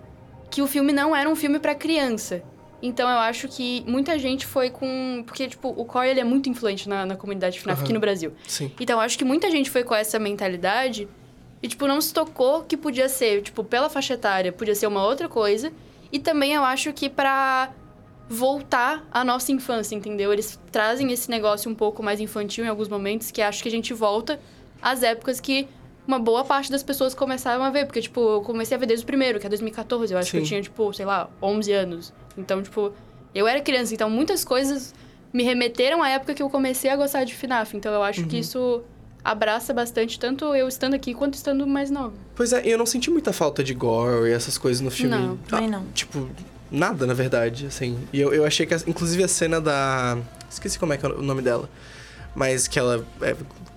que 0.49 0.61
o 0.61 0.67
filme 0.67 0.91
não 0.91 1.15
era 1.15 1.29
um 1.29 1.35
filme 1.35 1.59
para 1.59 1.75
criança. 1.75 2.41
Então 2.81 3.09
eu 3.09 3.17
acho 3.17 3.47
que 3.47 3.83
muita 3.87 4.17
gente 4.19 4.45
foi 4.45 4.69
com. 4.69 5.23
Porque, 5.25 5.47
tipo, 5.47 5.69
o 5.69 5.85
Core 5.85 6.09
ele 6.09 6.19
é 6.19 6.23
muito 6.23 6.49
influente 6.49 6.87
na, 6.87 7.05
na 7.05 7.15
comunidade 7.15 7.59
FNAF 7.59 7.79
uhum. 7.79 7.83
aqui 7.83 7.93
no 7.93 7.99
Brasil. 7.99 8.33
Sim. 8.47 8.71
Então 8.79 8.97
eu 8.97 9.01
acho 9.01 9.17
que 9.17 9.25
muita 9.25 9.49
gente 9.49 9.69
foi 9.69 9.83
com 9.83 9.95
essa 9.95 10.19
mentalidade 10.19 11.07
e, 11.61 11.67
tipo, 11.67 11.87
não 11.87 11.99
se 11.99 12.13
tocou 12.13 12.63
que 12.63 12.77
podia 12.77 13.09
ser, 13.09 13.41
tipo, 13.41 13.63
pela 13.63 13.89
faixa 13.89 14.13
etária, 14.13 14.51
podia 14.51 14.75
ser 14.75 14.87
uma 14.87 15.03
outra 15.03 15.27
coisa. 15.27 15.71
E 16.11 16.19
também 16.19 16.53
eu 16.53 16.63
acho 16.63 16.93
que 16.93 17.09
para 17.09 17.71
voltar 18.27 19.05
à 19.11 19.23
nossa 19.23 19.51
infância, 19.51 19.95
entendeu? 19.95 20.33
Eles 20.33 20.59
trazem 20.71 21.11
esse 21.11 21.29
negócio 21.29 21.69
um 21.69 21.75
pouco 21.75 22.01
mais 22.01 22.19
infantil 22.19 22.65
em 22.65 22.67
alguns 22.67 22.87
momentos, 22.87 23.31
que 23.31 23.41
acho 23.41 23.61
que 23.61 23.69
a 23.69 23.71
gente 23.71 23.93
volta 23.93 24.39
às 24.81 25.03
épocas 25.03 25.39
que 25.39 25.67
uma 26.07 26.19
boa 26.19 26.43
parte 26.43 26.71
das 26.71 26.83
pessoas 26.83 27.13
começaram 27.13 27.63
a 27.63 27.69
ver. 27.69 27.85
Porque, 27.85 28.01
tipo, 28.01 28.19
eu 28.19 28.41
comecei 28.41 28.75
a 28.75 28.79
ver 28.79 28.85
desde 28.85 29.03
o 29.03 29.07
primeiro, 29.07 29.39
que 29.39 29.45
é 29.45 29.49
2014. 29.49 30.13
Eu 30.13 30.19
acho 30.19 30.31
Sim. 30.31 30.37
que 30.37 30.43
eu 30.43 30.47
tinha, 30.47 30.61
tipo, 30.61 30.93
sei 30.93 31.05
lá, 31.05 31.29
11 31.41 31.71
anos. 31.71 32.13
Então, 32.37 32.61
tipo, 32.61 32.93
eu 33.33 33.47
era 33.47 33.61
criança. 33.61 33.93
Então, 33.93 34.09
muitas 34.09 34.43
coisas 34.43 34.93
me 35.33 35.43
remeteram 35.43 36.01
à 36.01 36.09
época 36.09 36.33
que 36.33 36.41
eu 36.41 36.49
comecei 36.49 36.89
a 36.89 36.95
gostar 36.95 37.23
de 37.23 37.33
FNAF. 37.33 37.75
Então, 37.75 37.93
eu 37.93 38.03
acho 38.03 38.21
uhum. 38.21 38.27
que 38.27 38.37
isso 38.37 38.83
abraça 39.25 39.73
bastante, 39.73 40.19
tanto 40.19 40.45
eu 40.55 40.67
estando 40.67 40.93
aqui 40.93 41.13
quanto 41.13 41.33
estando 41.33 41.65
mais 41.65 41.89
nova. 41.89 42.13
Pois 42.35 42.53
é, 42.53 42.61
eu 42.63 42.77
não 42.77 42.85
senti 42.85 43.09
muita 43.09 43.33
falta 43.33 43.63
de 43.63 43.73
gore 43.73 44.29
e 44.29 44.31
essas 44.31 44.57
coisas 44.57 44.79
no 44.81 44.91
filme. 44.91 45.17
Não, 45.17 45.35
também 45.37 45.67
não. 45.69 45.83
Tipo, 45.93 46.29
nada, 46.71 47.07
na 47.07 47.13
verdade, 47.13 47.65
assim. 47.65 47.97
E 48.13 48.21
eu, 48.21 48.31
eu 48.33 48.45
achei 48.45 48.65
que, 48.65 48.75
inclusive, 48.87 49.23
a 49.23 49.27
cena 49.27 49.59
da... 49.59 50.17
Esqueci 50.49 50.77
como 50.77 50.93
é 50.93 50.97
que 50.97 51.05
é 51.05 51.09
o 51.09 51.21
nome 51.21 51.41
dela. 51.41 51.67
mas 52.35 52.67
que 52.67 52.77
ela 52.79 53.03
é 53.21 53.35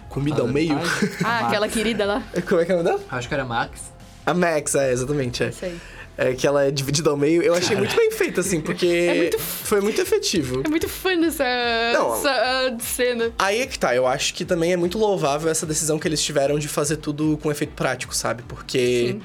comida 0.09 0.43
ao 0.43 0.49
Ah, 0.49 0.52
meio. 0.52 0.78
Ah, 1.25 1.47
aquela 1.49 1.67
querida 1.71 2.05
lá. 2.05 2.23
Como 2.49 2.61
é 2.61 2.64
que 2.64 2.73
é 2.73 2.75
o 2.75 2.78
nome 2.83 2.90
dela? 2.90 3.02
Acho 3.11 3.26
que 3.28 3.35
era 3.35 3.45
Max. 3.45 3.90
A 4.26 4.35
Max, 4.35 4.75
é, 4.75 4.93
exatamente. 4.93 5.43
É. 5.43 5.52
Aí. 5.62 5.81
É, 6.20 6.34
que 6.34 6.44
ela 6.48 6.64
é 6.64 6.70
dividida 6.72 7.10
ao 7.10 7.16
meio. 7.16 7.40
Eu 7.42 7.54
achei 7.54 7.76
muito 7.76 7.94
bem 7.94 8.10
feito, 8.10 8.40
assim, 8.40 8.60
porque 8.60 8.87
É 8.87 9.14
muito- 9.14 9.38
foi 9.38 9.80
muito 9.80 10.00
efetivo. 10.00 10.62
É 10.66 10.68
muito 10.68 10.88
fã 10.88 11.16
dessa, 11.16 11.44
Não. 11.94 12.12
essa 12.16 12.28
ah, 12.28 12.76
cena. 12.80 13.32
Aí 13.38 13.60
é 13.62 13.66
que 13.66 13.78
tá, 13.78 13.94
eu 13.94 14.04
acho 14.04 14.34
que 14.34 14.44
também 14.44 14.72
é 14.72 14.76
muito 14.76 14.98
louvável 14.98 15.48
essa 15.48 15.64
decisão 15.64 15.96
que 15.96 16.08
eles 16.08 16.20
tiveram 16.20 16.58
de 16.58 16.66
fazer 16.66 16.96
tudo 16.96 17.38
com 17.40 17.52
efeito 17.52 17.72
prático, 17.75 18.12
sabe? 18.16 18.42
Porque. 18.48 19.12
Sim. 19.12 19.22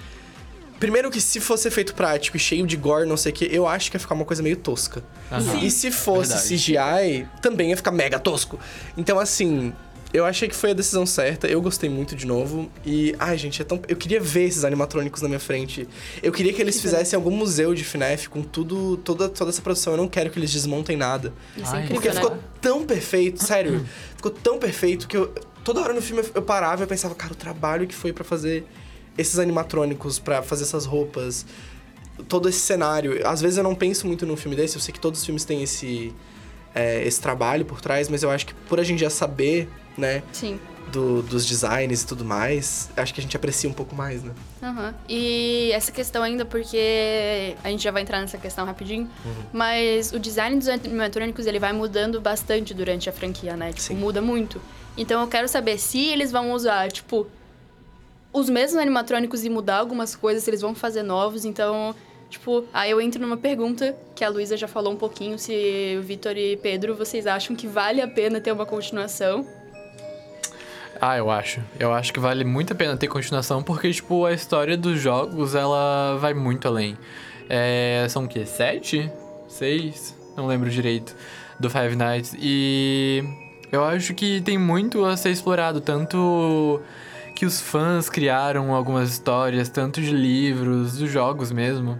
Primeiro 0.80 1.10
que 1.10 1.20
se 1.22 1.40
fosse 1.40 1.68
efeito 1.68 1.96
prático 1.96 2.36
e 2.38 2.40
cheio 2.40 2.68
de 2.68 2.76
gore, 2.76 3.08
não 3.08 3.16
sei 3.18 3.32
o 3.32 3.36
que, 3.36 3.48
eu 3.50 3.66
acho 3.66 3.90
que 3.90 3.96
ia 3.96 4.00
ficar 4.00 4.14
uma 4.16 4.26
coisa 4.26 4.44
meio 4.44 4.58
tosca. 4.58 5.02
Aham. 5.32 5.60
E 5.64 5.72
se 5.72 5.90
fosse 5.92 6.32
Verdade. 6.32 6.50
CGI, 6.50 7.28
também 7.42 7.70
ia 7.70 7.78
ficar 7.78 7.92
mega 7.92 8.20
tosco. 8.20 8.60
Então, 8.98 9.18
assim, 9.18 9.74
eu 10.14 10.26
achei 10.26 10.48
que 10.48 10.56
foi 10.56 10.72
a 10.72 10.74
decisão 10.74 11.06
certa. 11.06 11.48
Eu 11.48 11.62
gostei 11.62 11.90
muito 11.90 12.16
de 12.16 12.26
novo. 12.28 12.70
E, 12.86 13.16
ai, 13.20 13.38
gente, 13.38 13.62
é 13.62 13.66
tão... 13.66 13.82
eu 13.88 13.96
queria 13.96 14.22
ver 14.22 14.44
esses 14.44 14.64
animatrônicos 14.64 15.22
na 15.22 15.28
minha 15.28 15.40
frente. 15.40 15.88
Eu 16.22 16.32
queria 16.32 16.54
que 16.54 16.62
eles 16.62 16.80
fizessem 16.80 17.18
algum 17.18 17.32
museu 17.32 17.74
de 17.74 17.84
FNAF 17.84 18.30
com 18.30 18.42
tudo, 18.44 18.98
toda, 18.98 19.28
toda 19.28 19.50
essa 19.50 19.62
produção. 19.62 19.94
Eu 19.94 19.98
não 19.98 20.08
quero 20.08 20.30
que 20.30 20.38
eles 20.40 20.52
desmontem 20.52 20.96
nada. 20.96 21.34
Isso 21.58 21.76
é 21.76 21.80
incrível, 21.84 21.96
Porque 21.96 22.10
né? 22.10 22.16
ficou 22.16 22.38
tão 22.62 22.86
perfeito, 22.86 23.44
sério. 23.44 23.86
ficou 24.16 24.32
tão 24.32 24.58
perfeito 24.60 25.08
que 25.08 25.18
eu. 25.18 25.34
Toda 25.64 25.82
hora 25.82 25.94
no 25.94 26.02
filme 26.02 26.22
eu- 26.36 26.42
parava 26.42 26.82
e 26.82 26.84
eu 26.84 26.88
pensava, 26.88 27.16
cara, 27.16 27.34
o 27.34 27.36
trabalho 27.36 27.88
que 27.88 27.96
foi 27.96 28.12
pra 28.14 28.24
fazer 28.24 28.66
esses 29.18 29.40
animatrônicos, 29.40 30.20
pra 30.20 30.42
fazer 30.44 30.64
essas 30.64 30.86
roupas, 30.86 31.46
todo 32.28 32.50
esse 32.50 32.60
cenário. 32.60 33.26
Às 33.28 33.42
vezes 33.42 33.58
eu 33.58 33.64
não 33.64 33.74
penso 33.74 34.06
muito 34.06 34.26
num 34.26 34.36
filme 34.36 34.56
desse, 34.56 34.76
eu 34.76 34.82
sei 34.82 34.94
que 34.94 35.00
todos 35.00 35.20
os 35.22 35.26
filmes 35.26 35.46
têm 35.46 35.64
esse, 35.64 36.14
é, 36.76 37.04
esse 37.08 37.22
trabalho 37.22 37.64
por 37.64 37.80
trás, 37.80 38.10
mas 38.10 38.24
eu 38.24 38.30
acho 38.30 38.46
que 38.46 38.54
por 38.54 38.80
a 38.80 38.84
gente 38.84 39.00
já 39.00 39.10
saber, 39.10 39.70
né, 39.98 40.24
Sim. 40.32 40.60
do- 40.92 41.22
dos 41.24 41.46
designs 41.46 42.02
e 42.04 42.08
tudo 42.08 42.24
mais, 42.26 42.90
acho 42.98 43.14
que 43.14 43.20
a 43.20 43.24
gente 43.24 43.36
aprecia 43.36 43.70
um 43.70 43.74
pouco 43.74 43.96
mais, 43.96 44.24
né? 44.24 44.32
Aham. 44.62 44.94
E 45.08 45.72
essa 45.74 45.92
questão 45.92 46.22
ainda, 46.24 46.46
porque 46.46 47.56
a 47.64 47.70
gente 47.70 47.84
já 47.84 47.92
vai 47.92 48.02
entrar 48.02 48.20
nessa 48.22 48.38
questão 48.38 48.66
rapidinho, 48.66 49.10
mas 49.52 50.12
o 50.12 50.20
design 50.20 50.58
dos 50.58 50.68
animatrônicos 50.68 51.46
ele 51.46 51.60
vai 51.60 51.74
mudando 51.74 52.20
bastante 52.22 52.74
durante 52.74 53.10
a 53.10 53.14
franquia, 53.14 53.56
né? 53.56 53.70
Tipo, 53.70 53.82
Sim. 53.82 53.96
muda 53.96 54.22
muito. 54.22 54.62
Então 54.98 55.22
eu 55.22 55.28
quero 55.28 55.48
saber 55.48 55.78
se 55.80 56.00
eles 56.10 56.32
vão 56.32 56.52
usar, 56.52 56.92
tipo, 56.92 57.28
os 58.32 58.50
mesmos 58.50 58.82
animatrônicos 58.82 59.44
e 59.46 59.50
mudar 59.50 59.78
algumas 59.78 60.16
coisas, 60.16 60.44
se 60.44 60.50
eles 60.50 60.62
vão 60.62 60.74
fazer 60.76 61.04
novos. 61.04 61.46
Então, 61.46 61.96
tipo, 62.30 62.66
aí 62.74 62.92
eu 62.92 63.00
entro 63.02 63.22
numa 63.22 63.38
pergunta 63.38 63.96
que 64.16 64.24
a 64.24 64.30
Luísa 64.30 64.58
já 64.58 64.68
falou 64.68 64.92
um 64.94 64.96
pouquinho, 64.98 65.38
se 65.40 65.96
o 66.00 66.04
Vitor 66.04 66.36
e 66.38 66.58
Pedro, 66.58 66.96
vocês 66.96 67.26
acham 67.28 67.56
que 67.56 67.68
vale 67.68 68.02
a 68.02 68.08
pena 68.08 68.40
ter 68.42 68.52
uma 68.52 68.66
continuação? 68.66 69.48
Ah, 71.06 71.18
eu 71.18 71.30
acho. 71.30 71.60
Eu 71.78 71.94
acho 71.94 72.14
que 72.14 72.20
vale 72.22 72.46
muito 72.46 72.72
a 72.72 72.76
pena 72.78 72.96
ter 72.96 73.10
continuação, 73.10 73.62
porque, 73.62 73.92
tipo, 73.92 74.26
a 74.26 74.32
história 74.32 74.78
dos 74.78 75.02
jogos, 75.02 75.54
ela 75.54 76.16
vai 76.18 76.34
muito 76.34 76.66
além. 76.66 76.98
É, 77.50 78.08
são 78.08 78.24
o 78.24 78.28
quê? 78.30 78.46
Sete? 78.46 79.12
Seis? 79.50 80.18
Não 80.38 80.48
lembro 80.48 80.70
direito. 80.70 81.14
Do 81.60 81.70
Five 81.70 81.98
Nights. 81.98 82.34
E 82.40 83.22
eu 83.70 83.84
acho 83.84 84.14
que 84.14 84.40
tem 84.40 84.58
muito 84.58 85.04
a 85.04 85.18
ser 85.18 85.32
explorado. 85.32 85.82
Tanto 85.82 86.82
que 87.36 87.46
os 87.46 87.60
fãs 87.60 88.08
criaram 88.08 88.74
algumas 88.74 89.12
histórias, 89.12 89.68
tanto 89.68 90.00
de 90.00 90.14
livros, 90.14 91.00
dos 91.00 91.12
jogos 91.12 91.52
mesmo. 91.52 92.00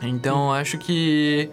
Então, 0.00 0.50
acho 0.50 0.78
que 0.78 1.50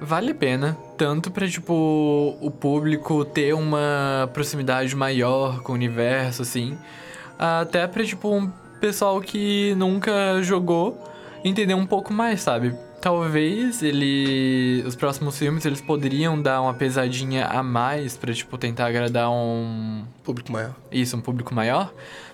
vale 0.00 0.30
a 0.30 0.34
pena. 0.34 0.76
Tanto 0.96 1.30
pra, 1.30 1.48
tipo, 1.48 2.36
o 2.40 2.50
público 2.50 3.24
ter 3.24 3.54
uma 3.54 4.28
proximidade 4.32 4.94
maior 4.96 5.62
com 5.62 5.72
o 5.72 5.74
universo, 5.74 6.42
assim. 6.42 6.76
Até 7.38 7.86
pra, 7.86 8.04
tipo, 8.04 8.34
um 8.34 8.50
pessoal 8.80 9.20
que 9.20 9.74
nunca 9.76 10.42
jogou 10.42 10.98
entender 11.44 11.74
um 11.74 11.86
pouco 11.86 12.12
mais, 12.12 12.40
sabe? 12.40 12.74
Talvez 13.00 13.82
ele... 13.82 14.84
Os 14.86 14.94
próximos 14.94 15.38
filmes, 15.38 15.64
eles 15.64 15.80
poderiam 15.80 16.40
dar 16.40 16.60
uma 16.60 16.74
pesadinha 16.74 17.46
a 17.46 17.62
mais 17.62 18.16
pra, 18.16 18.32
tipo, 18.32 18.58
tentar 18.58 18.86
agradar 18.86 19.30
um... 19.30 20.04
Público 20.22 20.52
maior. 20.52 20.74
Isso, 20.92 21.16
um 21.16 21.20
público 21.20 21.54
maior. 21.54 21.92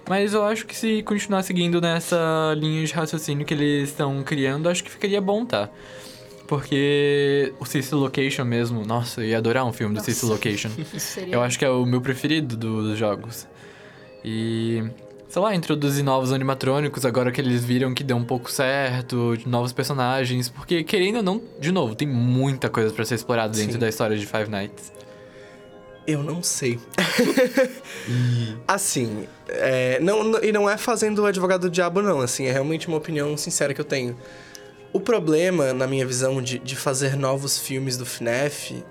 Mas 0.08 0.34
eu 0.34 0.44
acho 0.44 0.66
que 0.66 0.74
se 0.74 1.02
continuar 1.04 1.42
seguindo 1.42 1.80
nessa 1.80 2.52
linha 2.56 2.84
de 2.84 2.92
raciocínio 2.92 3.46
que 3.46 3.54
eles 3.54 3.90
estão 3.90 4.22
criando, 4.24 4.68
acho 4.68 4.82
que 4.82 4.90
ficaria 4.90 5.20
bom, 5.20 5.44
tá? 5.44 5.68
Porque 6.46 7.52
o 7.58 7.64
Cecil 7.64 7.98
Location 7.98 8.44
mesmo, 8.44 8.84
nossa, 8.84 9.20
eu 9.20 9.28
ia 9.28 9.38
adorar 9.38 9.64
um 9.64 9.72
filme 9.72 9.94
do. 9.96 10.02
Cecil 10.02 10.28
Location. 10.28 10.70
Eu 11.30 11.42
acho 11.42 11.58
que 11.58 11.64
é 11.64 11.70
o 11.70 11.84
meu 11.84 12.00
preferido 12.00 12.56
dos 12.56 12.96
jogos. 12.98 13.46
E, 14.24 14.82
sei 15.28 15.42
lá, 15.42 15.54
introduzir 15.54 16.02
novos 16.04 16.32
animatrônicos 16.32 17.04
agora 17.04 17.30
que 17.30 17.40
eles 17.40 17.64
viram 17.64 17.94
que 17.94 18.02
deu 18.04 18.16
um 18.16 18.24
pouco 18.24 18.50
certo, 18.50 19.36
de 19.36 19.48
novos 19.48 19.72
personagens, 19.72 20.48
porque 20.48 20.82
querendo 20.84 21.16
ou 21.16 21.22
não, 21.22 21.42
de 21.60 21.70
novo, 21.72 21.94
tem 21.94 22.06
muita 22.08 22.68
coisa 22.68 22.92
pra 22.92 23.04
ser 23.04 23.14
explorada 23.16 23.56
dentro 23.56 23.74
Sim. 23.74 23.78
da 23.78 23.88
história 23.88 24.16
de 24.16 24.26
Five 24.26 24.48
Nights. 24.50 24.92
Eu 26.06 26.22
não 26.22 26.40
sei. 26.42 26.78
assim, 28.66 29.26
é, 29.48 29.98
não, 30.00 30.22
não- 30.22 30.42
e 30.42 30.52
não 30.52 30.68
é 30.70 30.76
fazendo 30.76 31.22
o 31.22 31.26
advogado 31.26 31.62
do 31.62 31.70
diabo, 31.70 32.00
não. 32.02 32.20
Assim, 32.20 32.46
é 32.46 32.52
realmente 32.52 32.86
uma 32.88 32.96
opinião 32.96 33.36
sincera 33.36 33.74
que 33.74 33.80
eu 33.80 33.84
tenho. 33.84 34.16
O 34.96 35.00
problema, 35.00 35.74
na 35.74 35.86
minha 35.86 36.06
visão, 36.06 36.40
de, 36.40 36.58
de 36.58 36.74
fazer 36.74 37.16
novos 37.16 37.58
filmes 37.58 37.98
do 37.98 38.06
FNAF, 38.06 38.82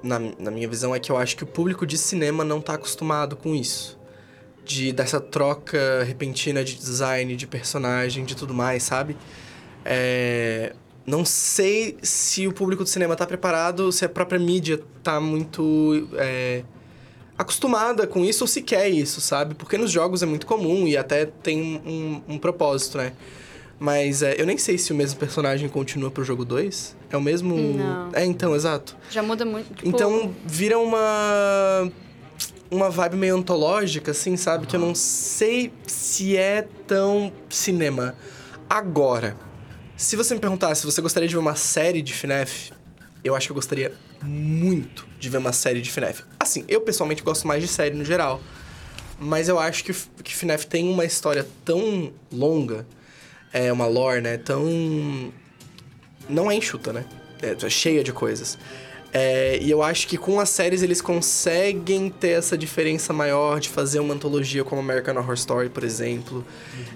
na, 0.00 0.20
na 0.38 0.52
minha 0.52 0.68
visão, 0.68 0.94
é 0.94 1.00
que 1.00 1.10
eu 1.10 1.16
acho 1.16 1.36
que 1.36 1.42
o 1.42 1.46
público 1.48 1.84
de 1.84 1.98
cinema 1.98 2.44
não 2.44 2.60
tá 2.60 2.74
acostumado 2.74 3.34
com 3.34 3.56
isso. 3.56 3.98
De, 4.64 4.92
dessa 4.92 5.20
troca 5.20 6.04
repentina 6.04 6.62
de 6.62 6.76
design, 6.76 7.34
de 7.34 7.44
personagem, 7.44 8.24
de 8.24 8.36
tudo 8.36 8.54
mais, 8.54 8.84
sabe? 8.84 9.16
É, 9.84 10.76
não 11.04 11.24
sei 11.24 11.98
se 12.04 12.46
o 12.46 12.52
público 12.52 12.84
do 12.84 12.88
cinema 12.88 13.16
tá 13.16 13.26
preparado, 13.26 13.90
se 13.90 14.04
a 14.04 14.08
própria 14.08 14.38
mídia 14.38 14.80
tá 15.02 15.18
muito 15.20 16.08
é, 16.18 16.62
acostumada 17.36 18.06
com 18.06 18.24
isso 18.24 18.44
ou 18.44 18.48
se 18.48 18.62
quer 18.62 18.88
isso, 18.88 19.20
sabe? 19.20 19.56
Porque 19.56 19.76
nos 19.76 19.90
jogos 19.90 20.22
é 20.22 20.26
muito 20.26 20.46
comum 20.46 20.86
e 20.86 20.96
até 20.96 21.26
tem 21.26 21.82
um, 21.84 22.22
um 22.28 22.38
propósito, 22.38 22.98
né? 22.98 23.12
Mas 23.78 24.22
é, 24.22 24.40
eu 24.40 24.44
nem 24.44 24.58
sei 24.58 24.76
se 24.76 24.92
o 24.92 24.94
mesmo 24.94 25.18
personagem 25.18 25.68
continua 25.68 26.10
pro 26.10 26.24
jogo 26.24 26.44
2. 26.44 26.96
É 27.10 27.16
o 27.16 27.20
mesmo. 27.20 27.56
Não. 27.56 28.10
É, 28.12 28.24
então, 28.24 28.54
exato. 28.54 28.96
Já 29.10 29.22
muda 29.22 29.44
muito. 29.44 29.72
Tipo, 29.72 29.88
Então 29.88 30.34
vira 30.44 30.78
uma. 30.78 31.90
Uma 32.70 32.90
vibe 32.90 33.16
meio 33.16 33.36
antológica, 33.36 34.10
assim, 34.10 34.36
sabe? 34.36 34.66
Que 34.66 34.76
eu 34.76 34.80
não 34.80 34.94
sei 34.94 35.72
se 35.86 36.36
é 36.36 36.68
tão 36.86 37.32
cinema. 37.48 38.14
Agora, 38.68 39.34
se 39.96 40.16
você 40.16 40.34
me 40.34 40.40
perguntasse 40.40 40.82
se 40.82 40.86
você 40.86 41.00
gostaria 41.00 41.26
de 41.26 41.34
ver 41.34 41.40
uma 41.40 41.54
série 41.54 42.02
de 42.02 42.12
FNAF, 42.12 42.72
eu 43.24 43.34
acho 43.34 43.46
que 43.46 43.52
eu 43.52 43.54
gostaria 43.54 43.94
muito 44.22 45.06
de 45.18 45.30
ver 45.30 45.38
uma 45.38 45.52
série 45.52 45.80
de 45.80 45.90
FNAF. 45.90 46.24
Assim, 46.38 46.62
eu 46.68 46.82
pessoalmente 46.82 47.22
gosto 47.22 47.48
mais 47.48 47.62
de 47.62 47.68
série 47.68 47.94
no 47.94 48.04
geral. 48.04 48.38
Mas 49.18 49.48
eu 49.48 49.58
acho 49.58 49.82
que, 49.82 49.94
que 50.22 50.34
FNAF 50.36 50.66
tem 50.66 50.88
uma 50.88 51.06
história 51.06 51.46
tão 51.64 52.12
longa, 52.30 52.86
é 53.52 53.72
uma 53.72 53.86
lore, 53.86 54.20
né? 54.20 54.36
Tão. 54.36 55.32
Não 56.28 56.50
é 56.50 56.54
enxuta, 56.54 56.92
né? 56.92 57.04
É 57.40 57.68
cheia 57.68 58.02
de 58.02 58.12
coisas. 58.12 58.58
É, 59.12 59.58
e 59.62 59.70
eu 59.70 59.82
acho 59.82 60.06
que 60.06 60.18
com 60.18 60.38
as 60.38 60.50
séries 60.50 60.82
eles 60.82 61.00
conseguem 61.00 62.10
ter 62.10 62.30
essa 62.30 62.58
diferença 62.58 63.12
maior 63.12 63.58
de 63.58 63.68
fazer 63.68 64.00
uma 64.00 64.12
antologia 64.12 64.62
como 64.64 64.80
American 64.80 65.16
Horror 65.16 65.34
Story, 65.34 65.68
por 65.70 65.82
exemplo. 65.82 66.44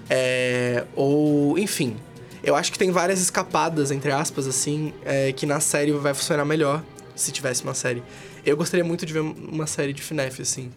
É, 0.09 0.85
ou, 0.95 1.57
enfim. 1.57 1.95
Eu 2.43 2.55
acho 2.55 2.71
que 2.71 2.77
tem 2.77 2.91
várias 2.91 3.21
escapadas, 3.21 3.89
entre 3.89 4.11
aspas, 4.11 4.47
assim, 4.47 4.93
é, 5.05 5.31
que 5.31 5.45
na 5.45 5.59
série 5.59 5.91
vai 5.93 6.13
funcionar 6.13 6.43
melhor 6.43 6.83
se 7.15 7.31
tivesse 7.31 7.63
uma 7.63 7.73
série. 7.73 8.03
Eu 8.45 8.57
gostaria 8.57 8.83
muito 8.83 9.05
de 9.05 9.13
ver 9.13 9.21
uma 9.21 9.65
série 9.65 9.93
de 9.93 10.01
FNAF, 10.01 10.41
assim. 10.41 10.69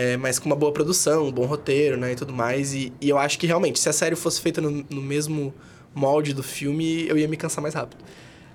É, 0.00 0.16
mas 0.16 0.38
com 0.38 0.46
uma 0.46 0.56
boa 0.56 0.72
produção, 0.72 1.26
um 1.26 1.30
bom 1.30 1.44
roteiro, 1.44 1.98
né, 1.98 2.12
e 2.12 2.16
tudo 2.16 2.32
mais. 2.32 2.72
E, 2.72 2.90
e 3.02 3.10
eu 3.10 3.18
acho 3.18 3.38
que 3.38 3.46
realmente, 3.46 3.78
se 3.78 3.86
a 3.86 3.92
série 3.92 4.16
fosse 4.16 4.40
feita 4.40 4.58
no, 4.58 4.82
no 4.88 5.02
mesmo 5.02 5.52
molde 5.94 6.32
do 6.32 6.42
filme, 6.42 7.06
eu 7.06 7.18
ia 7.18 7.28
me 7.28 7.36
cansar 7.36 7.60
mais 7.60 7.74
rápido. 7.74 8.02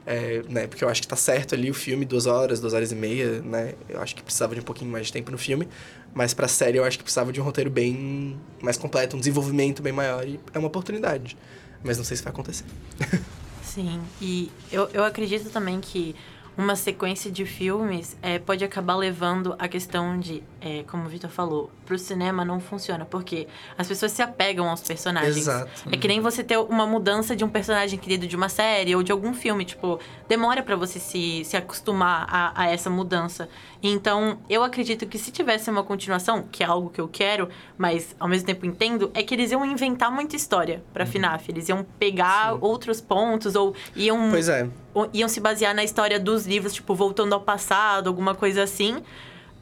É, 0.07 0.41
né, 0.49 0.65
porque 0.65 0.83
eu 0.83 0.89
acho 0.89 1.03
que 1.03 1.07
tá 1.07 1.15
certo 1.15 1.53
ali 1.53 1.69
o 1.69 1.73
filme, 1.73 2.03
duas 2.03 2.25
horas, 2.25 2.59
duas 2.59 2.73
horas 2.73 2.91
e 2.91 2.95
meia, 2.95 3.43
né? 3.43 3.75
Eu 3.87 4.01
acho 4.01 4.15
que 4.15 4.23
precisava 4.23 4.55
de 4.55 4.61
um 4.61 4.63
pouquinho 4.63 4.89
mais 4.89 5.05
de 5.05 5.13
tempo 5.13 5.29
no 5.29 5.37
filme. 5.37 5.67
Mas 6.15 6.33
pra 6.33 6.47
série 6.47 6.79
eu 6.79 6.83
acho 6.83 6.97
que 6.97 7.03
precisava 7.03 7.31
de 7.31 7.39
um 7.39 7.43
roteiro 7.43 7.69
bem 7.69 8.39
mais 8.59 8.75
completo, 8.75 9.15
um 9.15 9.19
desenvolvimento 9.19 9.83
bem 9.83 9.93
maior. 9.93 10.27
E 10.27 10.39
é 10.51 10.57
uma 10.57 10.67
oportunidade. 10.67 11.37
Mas 11.83 11.95
não 11.97 12.03
sei 12.03 12.17
se 12.17 12.23
vai 12.23 12.33
acontecer. 12.33 12.65
Sim, 13.61 14.01
e 14.19 14.51
eu, 14.71 14.89
eu 14.93 15.03
acredito 15.03 15.51
também 15.51 15.79
que 15.79 16.15
uma 16.57 16.75
sequência 16.75 17.29
de 17.29 17.45
filmes 17.45 18.15
é, 18.21 18.39
pode 18.39 18.63
acabar 18.63 18.95
levando 18.95 19.55
a 19.59 19.67
questão 19.67 20.19
de 20.19 20.41
é, 20.65 20.83
como 20.87 21.05
o 21.05 21.07
Vitor 21.07 21.29
falou, 21.29 21.69
pro 21.85 21.97
cinema 21.99 22.43
não 22.43 22.59
funciona, 22.59 23.05
porque 23.05 23.47
as 23.77 23.87
pessoas 23.87 24.11
se 24.11 24.23
apegam 24.23 24.67
aos 24.67 24.81
personagens. 24.81 25.37
Exato. 25.37 25.69
É 25.91 25.95
que 25.95 26.07
nem 26.07 26.19
você 26.19 26.43
ter 26.43 26.57
uma 26.57 26.87
mudança 26.87 27.35
de 27.35 27.45
um 27.45 27.49
personagem 27.49 27.99
querido 27.99 28.25
de 28.25 28.35
uma 28.35 28.49
série 28.49 28.95
ou 28.95 29.03
de 29.03 29.11
algum 29.11 29.31
filme. 29.31 29.63
Tipo, 29.63 29.99
demora 30.27 30.63
pra 30.63 30.75
você 30.75 30.99
se, 30.99 31.45
se 31.45 31.55
acostumar 31.55 32.25
a, 32.27 32.63
a 32.63 32.67
essa 32.67 32.89
mudança. 32.89 33.47
Então, 33.83 34.39
eu 34.49 34.63
acredito 34.63 35.05
que 35.05 35.19
se 35.19 35.29
tivesse 35.29 35.69
uma 35.69 35.83
continuação, 35.83 36.41
que 36.51 36.63
é 36.63 36.65
algo 36.65 36.89
que 36.89 36.99
eu 36.99 37.07
quero, 37.07 37.47
mas 37.77 38.15
ao 38.19 38.27
mesmo 38.27 38.47
tempo 38.47 38.65
entendo, 38.65 39.11
é 39.13 39.21
que 39.21 39.35
eles 39.35 39.51
iam 39.51 39.63
inventar 39.63 40.11
muita 40.11 40.35
história 40.35 40.83
pra 40.91 41.05
FNAF. 41.05 41.47
Eles 41.51 41.69
iam 41.69 41.85
pegar 41.99 42.57
outros 42.59 42.99
pontos 42.99 43.53
ou 43.53 43.75
iam 43.95 44.31
Pois 44.31 44.49
é. 44.49 44.67
iam 45.13 45.29
se 45.29 45.39
basear 45.39 45.75
na 45.75 45.83
história 45.83 46.19
dos 46.19 46.47
livros, 46.47 46.73
tipo, 46.73 46.95
voltando 46.95 47.33
ao 47.33 47.41
passado, 47.41 48.07
alguma 48.07 48.33
coisa 48.33 48.63
assim, 48.63 49.03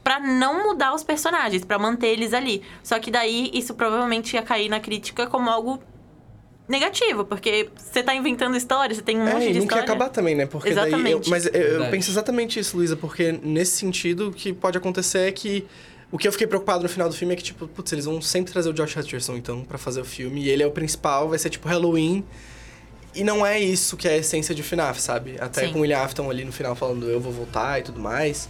Pra 0.04 0.20
não 0.20 0.62
mudar 0.68 0.94
os 0.94 1.02
personagens, 1.02 1.64
pra 1.64 1.78
manter 1.78 2.08
eles 2.08 2.32
ali. 2.34 2.62
Só 2.82 2.98
que 2.98 3.10
daí 3.10 3.50
isso 3.54 3.72
provavelmente 3.74 4.34
ia 4.36 4.42
cair 4.42 4.68
na 4.68 4.78
crítica 4.78 5.26
como 5.26 5.48
algo 5.50 5.82
negativo, 6.68 7.24
porque 7.24 7.68
você 7.76 8.02
tá 8.02 8.14
inventando 8.14 8.56
história, 8.56 8.94
você 8.94 9.02
tem 9.02 9.18
um 9.18 9.26
É, 9.26 9.32
monte 9.34 9.48
e 9.48 9.52
de 9.52 9.58
história. 9.60 9.82
acabar 9.84 10.08
também, 10.10 10.34
né? 10.34 10.46
Porque 10.46 10.72
daí. 10.72 10.92
Eu, 10.92 10.98
Exatamente. 10.98 11.30
mas 11.30 11.46
eu, 11.46 11.52
Verdade. 11.52 11.90
penso 11.90 12.10
exatamente 12.10 12.58
isso, 12.60 12.76
Luísa, 12.76 12.96
porque 12.96 13.32
nesse 13.32 13.76
sentido, 13.78 14.28
o 14.28 14.32
que 14.32 14.52
pode 14.52 14.78
acontecer 14.78 15.28
é 15.28 15.32
que. 15.32 15.66
O 16.12 16.18
que 16.18 16.28
eu 16.28 16.32
fiquei 16.32 16.46
preocupado 16.46 16.82
no 16.82 16.88
final 16.88 17.08
do 17.08 17.14
filme 17.14 17.34
é 17.34 17.36
que, 17.36 17.42
tipo, 17.42 17.66
putz, 17.66 17.90
eles 17.92 18.04
vão 18.04 18.22
sempre 18.22 18.52
trazer 18.52 18.68
o 18.68 18.72
Josh 18.72 18.94
Hutcherson, 18.96 19.34
então, 19.36 19.64
pra 19.64 19.76
fazer 19.76 20.00
o 20.00 20.04
filme. 20.04 20.42
E 20.44 20.48
ele 20.48 20.62
é 20.62 20.66
o 20.66 20.70
principal, 20.70 21.28
vai 21.28 21.38
ser 21.38 21.50
tipo 21.50 21.66
Halloween. 21.66 22.24
E 23.16 23.24
não 23.24 23.44
é 23.44 23.58
isso 23.58 23.96
que 23.96 24.06
é 24.06 24.12
a 24.12 24.16
essência 24.18 24.54
de 24.54 24.62
FNAF, 24.62 25.00
sabe? 25.00 25.36
Até 25.40 25.66
Sim. 25.66 25.72
com 25.72 25.78
o 25.78 25.82
William 25.82 25.98
Afton 25.98 26.30
ali 26.30 26.44
no 26.44 26.52
final 26.52 26.74
falando 26.76 27.08
eu 27.08 27.18
vou 27.20 27.32
voltar 27.32 27.80
e 27.80 27.82
tudo 27.82 27.98
mais. 28.00 28.48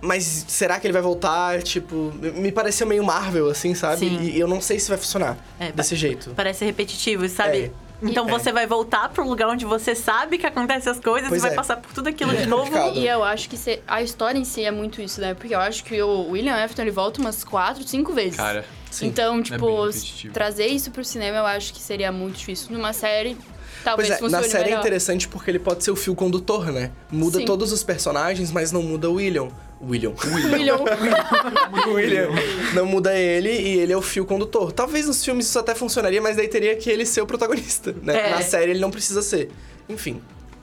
Mas 0.00 0.44
será 0.48 0.78
que 0.78 0.86
ele 0.86 0.92
vai 0.92 1.02
voltar? 1.02 1.62
Tipo, 1.62 2.12
me 2.34 2.52
pareceu 2.52 2.86
meio 2.86 3.02
Marvel, 3.04 3.48
assim, 3.48 3.74
sabe? 3.74 3.98
Sim. 4.00 4.20
E 4.22 4.38
eu 4.38 4.46
não 4.46 4.60
sei 4.60 4.78
se 4.78 4.88
vai 4.88 4.98
funcionar 4.98 5.36
É, 5.58 5.72
desse 5.72 5.96
jeito. 5.96 6.30
Parece 6.36 6.64
repetitivo, 6.64 7.28
sabe? 7.28 7.58
É. 7.64 7.70
Então 8.02 8.28
É. 8.28 8.30
você 8.30 8.52
vai 8.52 8.66
voltar 8.66 9.08
pro 9.08 9.26
lugar 9.26 9.48
onde 9.48 9.64
você 9.64 9.94
sabe 9.94 10.36
que 10.36 10.46
acontecem 10.46 10.92
as 10.92 11.00
coisas, 11.00 11.30
Pois 11.30 11.40
você 11.40 11.46
vai 11.48 11.54
é. 11.54 11.56
passar 11.56 11.76
por 11.78 11.92
tudo 11.94 12.10
aquilo 12.10 12.32
É 12.32 12.36
de 12.42 12.46
novo. 12.46 12.70
E 12.94 13.08
eu 13.08 13.24
acho 13.24 13.48
que 13.48 13.56
se- 13.56 13.80
a 13.88 14.02
história 14.02 14.38
em 14.38 14.44
si 14.44 14.62
é 14.64 14.70
muito 14.70 15.00
isso, 15.00 15.18
né? 15.18 15.32
Porque 15.32 15.54
eu 15.54 15.60
acho 15.60 15.82
que 15.82 16.00
o 16.02 16.28
William 16.30 16.54
Afton 16.62 16.82
ele 16.82 16.90
volta 16.90 17.18
umas 17.22 17.42
quatro, 17.42 17.82
cinco 17.88 18.12
vezes. 18.12 18.36
Cara, 18.36 18.66
Sim. 18.90 19.06
Então, 19.08 19.34
bem 19.34 19.42
tipo, 19.44 19.88
trazer 20.32 20.66
isso 20.66 20.90
pro 20.90 21.02
cinema 21.04 21.38
eu 21.38 21.46
acho 21.46 21.72
que 21.72 21.80
seria 21.80 22.12
muito 22.12 22.36
difícil. 22.36 22.68
Numa 22.70 22.92
série, 22.92 23.36
talvez 23.84 24.08
Pois 24.18 24.32
é, 24.32 24.36
na 24.36 24.42
série 24.42 24.56
é 24.56 24.64
melhor. 24.66 24.80
interessante 24.80 25.28
porque 25.28 25.50
ele 25.50 25.58
pode 25.58 25.82
ser 25.84 25.90
o 25.90 25.96
fio 25.96 26.14
condutor, 26.14 26.72
né? 26.72 26.90
Muda 27.10 27.38
Sim. 27.38 27.44
todos 27.44 27.72
os 27.72 27.82
personagens, 27.82 28.50
mas 28.52 28.72
não 28.72 28.82
muda 28.82 29.08
o 29.10 29.14
William. 29.14 29.48
William. 29.82 30.12
William. 30.52 30.78
William. 31.88 32.28
Não 32.74 32.86
muda 32.86 33.14
ele 33.16 33.50
e 33.50 33.78
ele 33.78 33.92
é 33.92 33.96
o 33.96 34.02
fio 34.02 34.24
condutor. 34.24 34.72
Talvez 34.72 35.06
nos 35.06 35.24
filmes 35.24 35.46
isso 35.46 35.58
até 35.58 35.74
funcionaria, 35.74 36.20
mas 36.20 36.36
daí 36.36 36.48
teria 36.48 36.74
que 36.76 36.88
ele 36.90 37.04
ser 37.04 37.20
o 37.20 37.26
protagonista, 37.26 37.94
né? 38.02 38.30
É. 38.30 38.30
Na 38.30 38.42
série 38.42 38.70
ele 38.72 38.80
não 38.80 38.90
precisa 38.90 39.22
ser. 39.22 39.50
Enfim. 39.88 40.20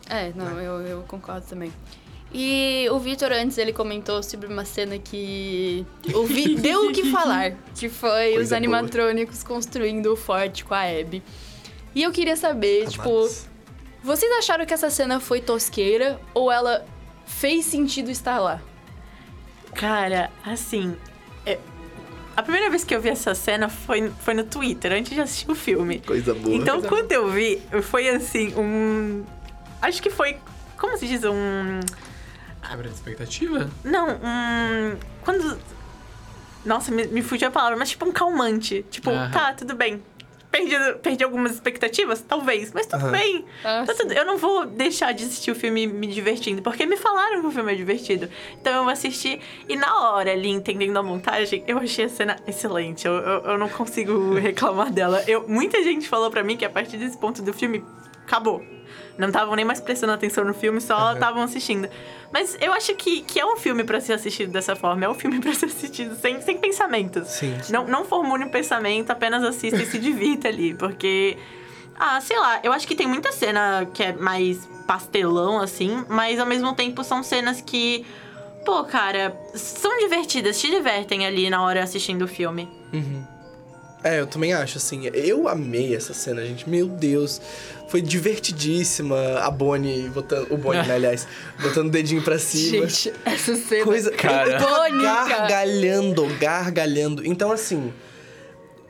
É, 0.09 0.31
não, 0.35 0.59
eu, 0.59 0.81
eu 0.81 1.01
concordo 1.07 1.45
também. 1.47 1.71
E 2.35 2.87
o 2.91 2.97
Vitor 2.97 3.31
antes 3.31 3.59
ele 3.59 3.71
comentou 3.71 4.23
sobre 4.23 4.47
uma 4.47 4.65
cena 4.65 4.97
que 4.97 5.85
o 6.15 6.23
Vi- 6.25 6.55
deu 6.55 6.87
o 6.87 6.91
que 6.91 7.11
falar, 7.11 7.53
que 7.75 7.87
foi 7.87 8.39
os 8.39 8.51
animatrônicos 8.51 9.43
construindo 9.43 10.11
o 10.11 10.15
forte 10.15 10.65
com 10.65 10.73
a 10.73 10.81
Abby. 10.81 11.21
E 11.95 12.01
eu 12.03 12.11
queria 12.11 12.35
saber, 12.35 12.87
tipo, 12.87 13.07
Amados. 13.09 13.45
vocês 14.03 14.31
acharam 14.39 14.65
que 14.65 14.73
essa 14.73 14.89
cena 14.89 15.19
foi 15.19 15.41
tosqueira 15.41 16.19
ou 16.33 16.51
ela 16.51 16.85
fez 17.25 17.65
sentido 17.65 18.09
estar 18.09 18.39
lá? 18.39 18.59
Cara, 19.75 20.29
assim. 20.45 20.95
é- 21.45 21.59
A 22.35 22.41
primeira 22.41 22.69
vez 22.69 22.83
que 22.83 22.95
eu 22.95 23.01
vi 23.01 23.09
essa 23.09 23.35
cena 23.35 23.69
foi, 23.69 24.11
foi 24.21 24.33
no 24.33 24.43
Twitter, 24.43 24.91
antes 24.91 25.13
de 25.13 25.21
assistir 25.21 25.49
o 25.51 25.55
filme. 25.55 25.99
Coisa 25.99 26.33
boa. 26.33 26.55
Então, 26.55 26.81
quando 26.81 27.11
eu 27.11 27.29
vi, 27.29 27.61
foi 27.83 28.09
assim, 28.09 28.53
um. 28.55 29.23
Acho 29.81 30.01
que 30.01 30.09
foi. 30.09 30.37
Como 30.77 30.97
se 30.97 31.07
diz? 31.07 31.23
Um. 31.23 31.79
quebra 32.67 32.89
de 32.89 32.95
expectativa? 32.95 33.69
Não, 33.83 34.09
um. 34.09 34.97
Quando. 35.23 35.59
Nossa, 36.65 36.91
me, 36.91 37.05
me 37.07 37.21
fugiu 37.21 37.49
a 37.49 37.51
palavra, 37.51 37.77
mas 37.77 37.89
tipo 37.89 38.05
um 38.05 38.11
calmante. 38.11 38.83
Tipo, 38.89 39.11
tá, 39.31 39.53
tudo 39.53 39.75
bem. 39.75 40.01
Perdi, 40.53 40.75
perdi 41.01 41.23
algumas 41.23 41.51
expectativas? 41.53 42.21
Talvez, 42.21 42.71
mas 42.71 42.85
tudo 42.85 43.05
Aham. 43.05 43.11
bem. 43.11 43.43
Ah, 43.63 43.83
Tá 43.87 43.95
tudo- 43.95 44.13
eu 44.13 44.23
não 44.23 44.37
vou 44.37 44.67
deixar 44.67 45.11
de 45.11 45.23
assistir 45.23 45.49
o 45.49 45.55
filme 45.55 45.87
me 45.87 46.05
divertindo, 46.05 46.61
porque 46.61 46.85
me 46.85 46.95
falaram 46.95 47.41
que 47.41 47.47
o 47.47 47.51
filme 47.51 47.73
é 47.73 47.75
divertido. 47.75 48.29
Então 48.61 48.83
eu 48.83 48.87
assisti 48.89 49.41
e 49.67 49.75
na 49.75 50.11
hora 50.11 50.31
ali, 50.31 50.49
entendendo 50.49 50.95
a 50.97 51.01
montagem, 51.01 51.63
eu 51.67 51.79
achei 51.79 52.05
a 52.05 52.09
cena 52.09 52.35
excelente. 52.45 53.07
Eu, 53.07 53.13
eu, 53.15 53.41
eu 53.45 53.57
não 53.57 53.67
consigo 53.67 54.35
reclamar 54.35 54.91
dela. 54.93 55.23
Eu, 55.27 55.47
muita 55.47 55.81
gente 55.83 56.07
falou 56.07 56.29
pra 56.29 56.43
mim 56.43 56.55
que 56.55 56.63
a 56.65 56.69
partir 56.69 56.97
desse 56.97 57.17
ponto 57.17 57.41
do 57.41 57.51
filme, 57.51 57.83
acabou. 58.23 58.63
Não 59.17 59.27
estavam 59.27 59.55
nem 59.55 59.63
mais 59.63 59.79
prestando 59.79 60.13
atenção 60.13 60.43
no 60.43 60.53
filme, 60.53 60.81
só 60.81 61.13
estavam 61.13 61.43
assistindo. 61.43 61.87
Mas 62.31 62.57
eu 62.59 62.73
acho 62.73 62.95
que, 62.95 63.21
que 63.21 63.39
é 63.39 63.45
um 63.45 63.55
filme 63.57 63.83
pra 63.83 64.01
ser 64.01 64.13
assistido 64.13 64.51
dessa 64.51 64.75
forma. 64.75 65.05
É 65.05 65.09
um 65.09 65.13
filme 65.13 65.39
pra 65.41 65.53
ser 65.53 65.67
assistido 65.67 66.15
sem, 66.15 66.41
sem 66.41 66.57
pensamentos. 66.57 67.27
Sim. 67.27 67.55
Não, 67.69 67.85
não 67.85 68.05
formule 68.05 68.43
um 68.43 68.49
pensamento, 68.49 69.11
apenas 69.11 69.43
assista 69.43 69.81
e 69.81 69.85
se 69.85 69.99
divirta 69.99 70.47
ali, 70.47 70.73
porque. 70.73 71.37
Ah, 71.95 72.19
sei 72.21 72.39
lá, 72.39 72.59
eu 72.63 72.73
acho 72.73 72.87
que 72.87 72.95
tem 72.95 73.05
muita 73.05 73.31
cena 73.31 73.87
que 73.93 74.01
é 74.01 74.13
mais 74.13 74.67
pastelão, 74.87 75.59
assim, 75.59 76.03
mas 76.09 76.39
ao 76.39 76.45
mesmo 76.45 76.73
tempo 76.73 77.03
são 77.03 77.21
cenas 77.21 77.61
que. 77.61 78.03
Pô, 78.65 78.83
cara, 78.85 79.37
são 79.53 79.99
divertidas, 79.99 80.59
te 80.59 80.71
divertem 80.71 81.25
ali 81.27 81.49
na 81.49 81.61
hora 81.61 81.83
assistindo 81.83 82.23
o 82.23 82.27
filme. 82.27 82.67
Uhum. 82.93 83.32
É, 84.03 84.19
eu 84.19 84.27
também 84.27 84.53
acho, 84.53 84.77
assim. 84.77 85.07
Eu 85.13 85.47
amei 85.47 85.95
essa 85.95 86.13
cena, 86.13 86.45
gente. 86.45 86.69
Meu 86.69 86.87
Deus. 86.87 87.39
Foi 87.87 88.01
divertidíssima. 88.01 89.39
A 89.39 89.49
Bonnie 89.49 90.09
botando. 90.09 90.51
O 90.51 90.57
Bonnie, 90.57 90.85
né, 90.85 90.95
aliás, 90.95 91.27
botando 91.61 91.87
o 91.87 91.91
dedinho 91.91 92.21
pra 92.21 92.37
cima. 92.37 92.87
Gente, 92.87 93.13
essa 93.23 93.55
cena. 93.55 93.83
Coisa. 93.85 94.11
Cara. 94.11 94.57
Gargalhando, 94.57 96.27
gargalhando. 96.39 97.25
Então, 97.25 97.51
assim. 97.51 97.93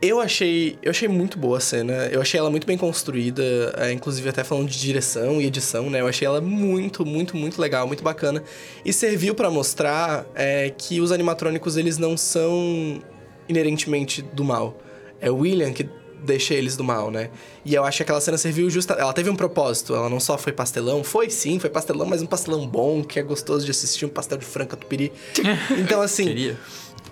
Eu 0.01 0.19
achei, 0.19 0.77
eu 0.83 0.89
achei 0.89 1.07
muito 1.07 1.37
boa 1.37 1.59
a 1.59 1.61
cena. 1.61 1.93
Eu 2.11 2.19
achei 2.19 2.37
ela 2.37 2.49
muito 2.49 2.67
bem 2.67 2.77
construída, 2.77 3.41
é, 3.77 3.93
inclusive 3.93 4.27
até 4.27 4.43
falando 4.43 4.67
de 4.67 4.77
direção 4.77 5.39
e 5.39 5.45
edição, 5.45 5.89
né? 5.89 6.01
Eu 6.01 6.07
achei 6.07 6.27
ela 6.27 6.41
muito, 6.41 7.05
muito, 7.05 7.37
muito 7.37 7.61
legal, 7.61 7.87
muito 7.87 8.03
bacana. 8.03 8.43
E 8.83 8.91
serviu 8.91 9.33
pra 9.33 9.49
mostrar 9.49 10.25
é, 10.35 10.73
que 10.77 10.99
os 10.99 11.13
animatrônicos 11.13 11.77
eles 11.77 11.97
não 11.97 12.17
são 12.17 13.01
inerentemente 13.47 14.21
do 14.21 14.43
mal. 14.43 14.77
É 15.23 15.31
o 15.31 15.37
William 15.37 15.71
que 15.71 15.89
deixa 16.23 16.53
eles 16.53 16.75
do 16.75 16.83
mal, 16.83 17.09
né? 17.09 17.29
E 17.63 17.73
eu 17.73 17.83
acho 17.83 17.97
que 17.97 18.03
aquela 18.03 18.19
cena 18.19 18.37
serviu 18.37 18.69
justa. 18.69 18.93
Ela 18.93 19.13
teve 19.13 19.29
um 19.29 19.35
propósito. 19.35 19.95
Ela 19.95 20.09
não 20.09 20.19
só 20.19 20.37
foi 20.37 20.51
pastelão, 20.51 21.01
foi 21.01 21.29
sim, 21.29 21.59
foi 21.59 21.69
pastelão, 21.69 22.05
mas 22.05 22.21
um 22.21 22.25
pastelão 22.25 22.67
bom, 22.67 23.01
que 23.01 23.19
é 23.19 23.23
gostoso 23.23 23.63
de 23.63 23.71
assistir, 23.71 24.05
um 24.05 24.09
pastel 24.09 24.37
de 24.37 24.45
franca 24.45 24.75
tupiri. 24.75 25.11
Então, 25.79 26.01
assim. 26.01 26.55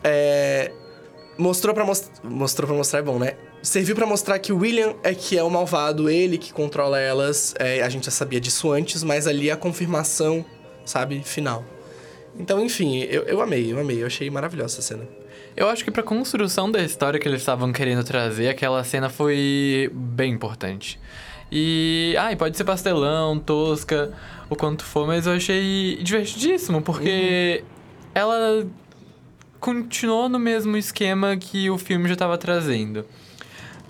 É, 0.03 0.71
mostrou 1.37 1.73
para 1.73 1.85
mostrou 2.23 2.67
para 2.67 2.75
mostrar 2.75 2.99
é 2.99 3.01
bom, 3.01 3.17
né? 3.17 3.35
Serviu 3.61 3.95
pra 3.95 4.05
mostrar 4.05 4.39
que 4.39 4.51
o 4.51 4.57
William 4.57 4.95
é 5.03 5.13
que 5.13 5.37
é 5.37 5.43
o 5.43 5.49
malvado, 5.49 6.09
ele 6.09 6.37
que 6.37 6.51
controla 6.51 6.99
elas. 6.99 7.53
É, 7.59 7.81
a 7.81 7.89
gente 7.89 8.05
já 8.05 8.11
sabia 8.11 8.41
disso 8.41 8.71
antes, 8.71 9.03
mas 9.03 9.27
ali 9.27 9.49
é 9.49 9.53
a 9.53 9.57
confirmação, 9.57 10.43
sabe, 10.85 11.21
final. 11.23 11.63
Então, 12.37 12.63
enfim, 12.63 12.99
eu, 13.03 13.23
eu 13.23 13.41
amei, 13.41 13.71
eu 13.71 13.79
amei, 13.79 14.01
eu 14.01 14.07
achei 14.07 14.29
maravilhosa 14.29 14.75
essa 14.75 14.81
cena. 14.81 15.20
Eu 15.55 15.67
acho 15.67 15.83
que 15.83 15.91
pra 15.91 16.01
construção 16.01 16.71
da 16.71 16.81
história 16.81 17.19
que 17.19 17.27
eles 17.27 17.41
estavam 17.41 17.71
querendo 17.71 18.03
trazer, 18.03 18.49
aquela 18.49 18.83
cena 18.83 19.09
foi 19.09 19.89
bem 19.93 20.31
importante. 20.33 20.99
E, 21.51 22.15
ai, 22.17 22.35
pode 22.35 22.55
ser 22.55 22.63
pastelão, 22.63 23.37
tosca, 23.37 24.13
o 24.49 24.55
quanto 24.55 24.85
for, 24.85 25.05
mas 25.05 25.27
eu 25.27 25.33
achei 25.33 25.97
divertidíssimo, 26.01 26.81
porque 26.81 27.63
ela 28.15 28.65
continuou 29.59 30.29
no 30.29 30.39
mesmo 30.39 30.77
esquema 30.77 31.35
que 31.35 31.69
o 31.69 31.77
filme 31.77 32.07
já 32.07 32.15
tava 32.15 32.37
trazendo. 32.37 33.05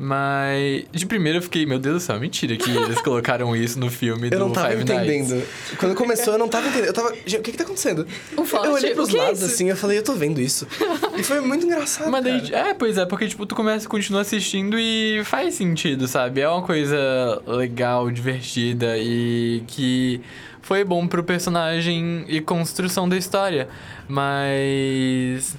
Mas, 0.04 0.84
de 0.92 1.06
primeiro 1.06 1.38
eu 1.38 1.42
fiquei, 1.44 1.64
meu 1.64 1.78
Deus 1.78 1.94
do 1.98 2.00
céu, 2.00 2.20
mentira 2.20 2.58
que 2.58 2.72
eles 2.76 3.00
colocaram 3.06 3.56
isso 3.56 3.80
no 3.80 3.88
filme 3.92 4.30
Eu 4.32 4.32
do 4.32 4.40
não 4.40 4.52
tava 4.52 4.72
Five 4.72 4.84
Nights. 4.84 5.08
entendendo. 5.30 5.48
Quando 5.78 5.94
começou, 5.94 6.34
eu 6.34 6.40
não 6.40 6.48
tava 6.50 6.70
entendendo. 6.70 6.88
Eu 6.88 6.94
tava. 6.94 7.10
O 7.10 7.14
que 7.14 7.40
que 7.40 7.52
tá 7.52 7.64
acontecendo? 7.64 8.08
Um 8.36 8.44
forte, 8.44 8.66
eu 8.66 8.74
olhei 8.74 8.94
o 8.94 8.96
pros 8.96 9.10
que 9.10 9.18
é 9.20 9.22
lados 9.22 9.44
isso? 9.44 9.54
assim, 9.54 9.70
eu 9.70 9.78
falei, 9.78 10.00
eu 10.00 10.04
tô 10.04 10.14
vendo 10.14 10.42
isso. 10.42 10.68
e 11.16 11.22
foi 11.22 11.40
muito 11.42 11.68
engraçado. 11.68 12.10
Mas 12.10 12.24
daí, 12.24 12.50
cara. 12.50 12.70
é, 12.70 12.74
pois 12.74 12.98
é, 12.98 13.06
porque, 13.06 13.28
tipo, 13.28 13.46
tu 13.46 13.54
começa, 13.54 13.88
continua 13.88 14.22
assistindo 14.22 14.76
e 14.80 15.22
faz 15.24 15.54
sentido, 15.54 16.08
sabe? 16.08 16.42
É 16.42 16.50
uma 16.50 16.64
coisa 16.64 17.40
legal, 17.46 18.10
divertida 18.10 18.98
e 18.98 19.62
que 19.68 20.20
foi 20.64 20.84
bom 20.84 21.06
pro 21.06 21.24
personagem 21.24 22.26
e 22.28 22.42
construção 22.42 23.08
da 23.08 23.16
história. 23.18 23.70
Mas. 24.08 25.56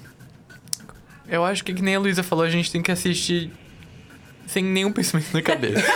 Eu 1.28 1.44
acho 1.44 1.62
que, 1.64 1.72
que 1.72 1.81
nem 1.81 1.94
a 1.94 2.00
Luísa 2.00 2.24
falou, 2.24 2.44
a 2.44 2.50
gente 2.50 2.70
tem 2.72 2.83
que 2.83 2.90
assistir 2.90 3.52
sem 4.46 4.62
nenhum 4.64 4.92
pensamento 4.92 5.33
na 5.33 5.42
cabeça. 5.42 5.83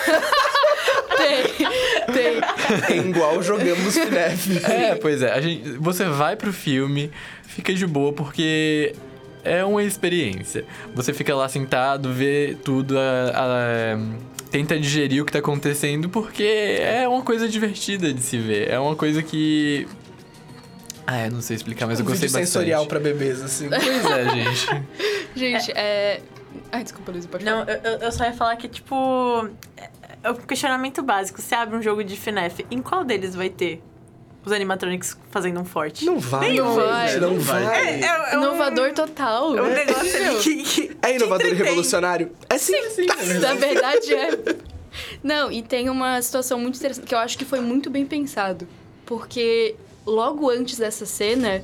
Tem, 1.17 1.67
tem. 2.15 2.95
É 2.95 2.97
igual 3.09 3.43
jogamos 3.43 3.97
FNAF. 3.97 4.65
é, 4.71 4.95
pois 4.97 5.23
é. 5.23 5.33
A 5.33 5.41
gente, 5.41 5.71
você 5.79 6.05
vai 6.05 6.37
pro 6.37 6.53
filme, 6.53 7.11
fica 7.43 7.73
de 7.73 7.87
boa, 7.87 8.13
porque 8.13 8.95
é 9.43 9.65
uma 9.65 9.83
experiência. 9.83 10.65
Você 10.95 11.15
fica 11.15 11.35
lá 11.35 11.49
sentado, 11.49 12.13
vê 12.13 12.55
tudo, 12.63 12.99
a- 12.99 13.33
a- 13.35 13.99
tenta 14.51 14.79
digerir 14.79 15.23
o 15.23 15.25
que 15.27 15.33
tá 15.33 15.39
acontecendo, 15.39 16.09
porque 16.11 16.77
é 16.81 17.09
uma 17.09 17.23
coisa 17.23 17.49
divertida 17.49 18.13
de 18.13 18.21
se 18.21 18.37
ver. 18.39 18.71
É 18.71 18.79
uma 18.79 18.95
coisa 18.95 19.23
que. 19.23 19.89
Ah, 21.07 21.25
eu 21.27 21.33
não 21.33 21.41
sei 21.41 21.57
explicar, 21.57 21.87
mas 21.87 21.99
eu 21.99 22.05
um 22.05 22.09
gostei 22.09 22.29
vídeo 22.29 22.41
bastante. 22.41 22.47
sensorial 22.53 22.87
pra 22.87 23.01
bebês, 23.01 23.41
assim. 23.43 23.69
Pois 23.71 24.05
é, 24.05 24.29
gente. 24.35 24.83
Gente, 25.35 25.73
é. 25.73 26.21
Ai, 26.73 26.83
desculpa, 26.83 27.13
Luísa, 27.13 27.29
pode 27.29 27.45
Não, 27.45 27.65
falar. 27.65 27.79
eu, 27.85 27.99
eu- 27.99 28.13
só 28.13 28.25
ia 28.25 28.33
falar 28.33 28.57
que, 28.57 28.69
tipo. 28.69 29.49
É 29.77 29.91
é 30.23 30.31
um 30.31 30.35
questionamento 30.35 31.03
básico. 31.03 31.41
Você 31.41 31.55
abre 31.55 31.77
um 31.77 31.83
jogo 31.83 32.03
de 32.03 32.17
FNAF, 32.17 32.67
em 32.71 32.83
qual 32.83 33.05
deles 33.05 33.35
vai 33.37 33.49
ter 33.49 33.81
os 34.45 34.51
animatronics 34.51 35.17
fazendo 35.31 35.61
um 35.61 35.65
forte? 35.65 36.05
Não 36.05 36.19
vai, 36.19 36.53
Não 36.55 36.75
vai. 36.75 37.17
não 37.21 37.39
vai. 37.39 37.65
É, 38.01 38.01
é 38.33 38.39
um- 38.39 38.43
Inovador 38.43 38.93
total. 38.93 39.57
É 39.57 39.63
um 39.63 39.67
É 39.67 39.85
negócio 39.85 40.17
ali 40.17 40.37
incrível. 40.37 40.41
que, 40.41 40.63
que 40.89 40.97
É 41.03 41.15
inovador 41.15 41.47
e 41.47 41.55
revolucionário? 41.55 42.33
É 42.49 42.59
sim. 42.59 42.73
Na 43.41 43.55
verdade 43.55 44.13
é. 44.15 44.31
Não, 45.23 45.53
e 45.53 45.63
tem 45.63 45.89
uma 45.91 46.21
situação 46.23 46.59
muito 46.59 46.77
interessante 46.77 47.07
que 47.07 47.15
eu 47.15 47.19
acho 47.19 47.37
que 47.39 47.45
foi 47.45 47.61
muito 47.61 47.89
bem 47.91 48.05
pensado. 48.07 48.67
Porque 49.05 49.77
logo 50.05 50.51
antes 50.51 50.79
dessa 50.79 51.07
cena, 51.07 51.63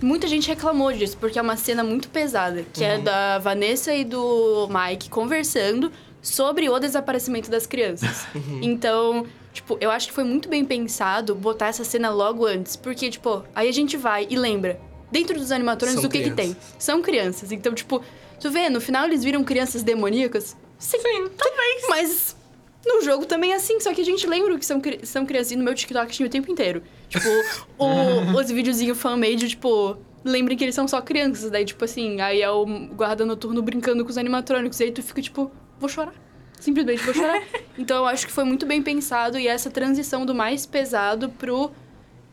muita 0.00 0.26
gente 0.26 0.48
reclamou 0.48 0.92
disso, 0.92 1.16
porque 1.18 1.38
é 1.38 1.42
uma 1.42 1.56
cena 1.56 1.82
muito 1.84 2.08
pesada, 2.08 2.64
que 2.72 2.82
é 2.84 2.98
da 2.98 3.38
Vanessa 3.38 3.94
e 3.94 4.04
do 4.04 4.68
Mike 4.68 5.08
conversando 5.08 5.90
sobre 6.22 6.68
o 6.68 6.78
desaparecimento 6.78 7.50
das 7.50 7.66
crianças. 7.66 8.26
Então, 8.62 9.26
tipo, 9.52 9.76
eu 9.80 9.90
acho 9.90 10.08
que 10.08 10.12
foi 10.14 10.24
muito 10.24 10.48
bem 10.48 10.64
pensado 10.64 11.34
botar 11.34 11.68
essa 11.68 11.84
cena 11.84 12.10
logo 12.10 12.46
antes, 12.46 12.76
porque, 12.76 13.10
tipo, 13.10 13.44
aí 13.54 13.68
a 13.68 13.72
gente 13.72 13.96
vai 13.96 14.26
e 14.30 14.36
lembra. 14.36 14.80
Dentro 15.10 15.38
dos 15.38 15.52
animatrônicos, 15.52 16.02
São 16.02 16.08
o 16.08 16.12
que 16.12 16.22
que 16.24 16.30
tem? 16.30 16.52
crianças. 16.52 16.74
São 16.78 17.02
crianças. 17.02 17.52
Então, 17.52 17.72
tipo, 17.72 18.02
tu 18.40 18.50
vê, 18.50 18.68
no 18.68 18.80
final 18.80 19.04
eles 19.06 19.22
viram 19.22 19.44
crianças 19.44 19.82
demoníacas? 19.82 20.56
Sim, 20.78 20.98
talvez. 21.36 21.84
Mas 21.88 22.36
no 22.84 23.02
jogo 23.02 23.24
também 23.26 23.52
é 23.52 23.56
assim, 23.56 23.78
só 23.80 23.92
que 23.94 24.00
a 24.00 24.04
gente 24.04 24.26
lembra 24.26 24.58
que 24.58 24.64
são, 24.66 24.80
são 25.02 25.24
crianças 25.26 25.52
e 25.52 25.56
no 25.56 25.64
meu 25.64 25.74
TikTok 25.74 26.12
tinha 26.12 26.26
o 26.26 26.30
tempo 26.30 26.50
inteiro. 26.50 26.82
Tipo, 27.08 27.28
o- 27.78 28.38
os 28.38 28.50
videozinhos 28.50 28.98
fan-made, 28.98 29.48
tipo, 29.48 29.96
lembrem 30.24 30.56
que 30.56 30.64
eles 30.64 30.74
são 30.74 30.86
só 30.88 31.00
crianças. 31.00 31.50
Daí, 31.50 31.64
tipo 31.64 31.84
assim, 31.84 32.20
aí 32.20 32.42
é 32.42 32.50
o 32.50 32.64
guarda 32.94 33.24
noturno 33.24 33.62
brincando 33.62 34.04
com 34.04 34.10
os 34.10 34.18
animatrônicos. 34.18 34.78
E 34.80 34.84
aí 34.84 34.92
tu 34.92 35.02
fica, 35.02 35.20
tipo, 35.22 35.50
vou 35.78 35.88
chorar. 35.88 36.14
Simplesmente 36.60 37.02
vou 37.04 37.14
chorar. 37.14 37.42
então 37.78 37.96
eu 37.98 38.06
acho 38.06 38.26
que 38.26 38.32
foi 38.32 38.44
muito 38.44 38.64
bem 38.66 38.82
pensado 38.82 39.38
e 39.38 39.46
essa 39.48 39.70
transição 39.70 40.24
do 40.24 40.34
mais 40.34 40.64
pesado 40.66 41.28
pro, 41.28 41.70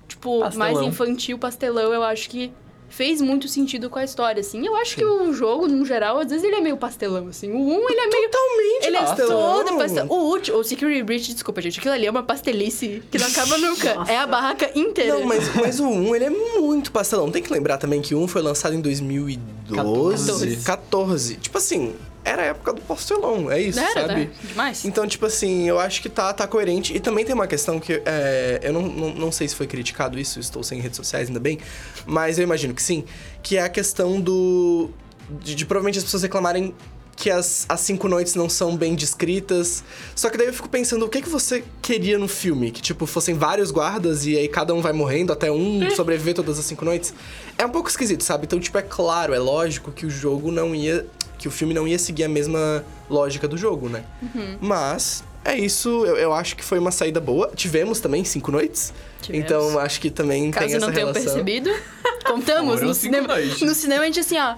tipo, 0.08 0.40
mais 0.40 0.56
Pastelão. 0.56 0.88
infantil, 0.88 1.38
pastelão, 1.38 1.94
eu 1.94 2.04
acho 2.04 2.30
que 2.30 2.52
fez 2.92 3.22
muito 3.22 3.48
sentido 3.48 3.90
com 3.90 3.98
a 3.98 4.04
história, 4.04 4.42
assim. 4.42 4.66
Eu 4.66 4.76
acho 4.76 4.96
que 4.96 5.04
o 5.04 5.34
jogo, 5.34 5.68
no 5.68 5.86
geral, 5.86 6.20
às 6.20 6.30
vezes 6.30 6.44
ele 6.44 6.56
é 6.56 6.62
meio 6.62 6.78
pastelão, 6.78 7.28
assim. 7.28 7.52
O 7.52 7.58
1, 7.58 7.90
ele 7.90 8.00
é 8.00 8.08
meio... 8.08 8.30
Totalmente 8.32 8.86
Ele 8.86 8.98
é 8.98 9.00
pastelão. 9.00 9.64
todo 9.66 9.78
pastel. 9.78 10.06
O 10.10 10.16
último, 10.16 10.58
o 10.58 10.64
Security 10.64 11.04
Breach, 11.04 11.34
desculpa, 11.34 11.62
gente, 11.62 11.80
aquilo 11.80 11.94
ali 11.94 12.06
é 12.06 12.12
uma 12.12 12.24
pastelice 12.24 13.02
que 13.10 13.18
não 13.18 13.28
acaba 13.28 13.58
nunca. 13.58 13.96
Nossa. 13.96 14.12
É 14.12 14.18
a 14.18 14.28
barraca 14.28 14.72
inteira. 14.76 15.16
Não, 15.20 15.26
mas, 15.26 15.56
mas 15.56 15.80
o 15.80 15.88
1, 15.88 16.16
ele 16.16 16.26
é 16.26 16.30
muito 16.30 16.92
pastelão. 16.92 17.32
Tem 17.32 17.42
que 17.42 17.52
lembrar 17.52 17.78
também 17.78 18.02
que 18.02 18.14
o 18.14 18.20
1 18.20 18.28
foi 18.28 18.42
lançado 18.42 18.76
em 18.76 18.82
2012. 18.82 19.76
14. 19.76 20.58
14. 20.58 21.36
Tipo 21.36 21.58
assim, 21.58 21.96
era 22.24 22.44
a 22.44 22.46
época 22.46 22.74
do 22.74 22.82
pastelão, 22.82 23.52
é 23.52 23.60
isso, 23.60 23.80
Era, 23.80 24.08
sabe? 24.08 24.14
né? 24.14 24.30
Demais. 24.44 24.86
Então, 24.86 25.08
tipo 25.08 25.26
assim, 25.26 25.68
eu 25.68 25.80
acho 25.80 26.02
que 26.02 26.10
tá, 26.10 26.32
tá 26.34 26.48
coerente. 26.48 26.96
E 26.96 27.00
também 27.00 27.26
tem 27.26 27.34
uma 27.34 27.48
questão 27.48 27.80
que 27.80 28.02
é, 28.06 28.60
eu 28.62 28.74
não, 28.74 28.84
não, 28.84 29.14
não 29.14 29.32
sei 29.32 29.48
se 29.48 29.56
foi 29.56 29.68
criticado 29.68 30.20
isso, 30.20 30.40
estou 30.40 30.64
sem 30.64 30.80
redes 30.80 30.98
sociais 30.98 31.28
ainda 31.28 31.40
bem, 31.40 31.60
mas 32.06 32.38
eu 32.38 32.44
imagino 32.44 32.74
que 32.74 32.82
sim, 32.82 33.04
que 33.42 33.58
é 33.58 33.62
a 33.64 33.70
questão 33.70 34.22
do. 34.22 34.90
de, 35.30 35.56
de 35.56 35.66
provavelmente 35.66 35.98
as 35.98 36.04
pessoas 36.04 36.24
reclamarem 36.24 36.74
que 37.22 37.30
as, 37.30 37.68
as 37.70 37.80
cinco 37.82 38.08
noites 38.08 38.34
não 38.34 38.50
são 38.50 38.76
bem 38.76 38.96
descritas. 38.96 39.84
Só 40.16 40.28
que 40.30 40.38
daí 40.40 40.48
eu 40.48 40.54
fico 40.54 40.68
pensando, 40.68 41.06
o 41.06 41.10
que, 41.10 41.22
que 41.22 41.30
você 41.30 41.64
queria 41.80 42.18
no 42.18 42.28
filme? 42.28 42.72
Que, 42.72 42.82
tipo, 42.82 43.06
fossem 43.06 43.36
vários 43.36 43.70
guardas 43.70 44.26
e 44.26 44.36
aí 44.36 44.48
cada 44.48 44.74
um 44.74 44.82
vai 44.82 44.92
morrendo 44.92 45.32
até 45.32 45.52
um 45.52 45.88
sobreviver 45.96 46.34
todas 46.34 46.58
as 46.58 46.66
cinco 46.66 46.84
noites? 46.84 47.14
É 47.60 47.66
um 47.66 47.70
pouco 47.70 47.90
esquisito, 47.90 48.24
sabe? 48.24 48.46
Então, 48.46 48.60
tipo, 48.60 48.76
é 48.76 48.82
claro, 48.82 49.36
é 49.36 49.40
lógico 49.40 49.92
que 49.92 50.04
o 50.06 50.10
jogo 50.10 50.52
não 50.52 50.74
ia. 50.74 51.06
Que 51.42 51.48
o 51.48 51.52
filme 51.52 51.74
não 51.74 51.88
ia 51.88 51.98
seguir 51.98 52.24
a 52.24 52.30
mesma 52.30 52.86
lógica 53.10 53.48
do 53.48 53.58
jogo, 53.58 53.90
né? 53.90 54.04
Mas 54.62 55.24
é 55.44 55.58
isso, 55.58 56.06
eu, 56.06 56.16
eu 56.18 56.34
acho 56.34 56.56
que 56.56 56.64
foi 56.64 56.78
uma 56.78 56.92
saída 56.92 57.20
boa. 57.20 57.52
Tivemos 57.56 58.00
também 58.00 58.24
cinco 58.24 58.52
noites. 58.52 58.94
Tivemos. 59.24 59.46
Então 59.46 59.80
acho 59.80 60.00
que 60.00 60.12
também 60.12 60.44
tem 60.44 60.52
Caso 60.52 60.76
essa 60.76 60.86
não 60.86 60.94
tenham 60.94 61.08
relação. 61.12 61.34
percebido, 61.34 61.72
contamos 62.26 62.76
Foram 62.76 62.88
no 62.88 62.94
cinema. 62.94 63.28
noites. 63.28 63.62
No 63.62 63.74
cinema 63.74 64.04
a 64.04 64.06
gente 64.06 64.20
assim, 64.20 64.38
ó. 64.38 64.56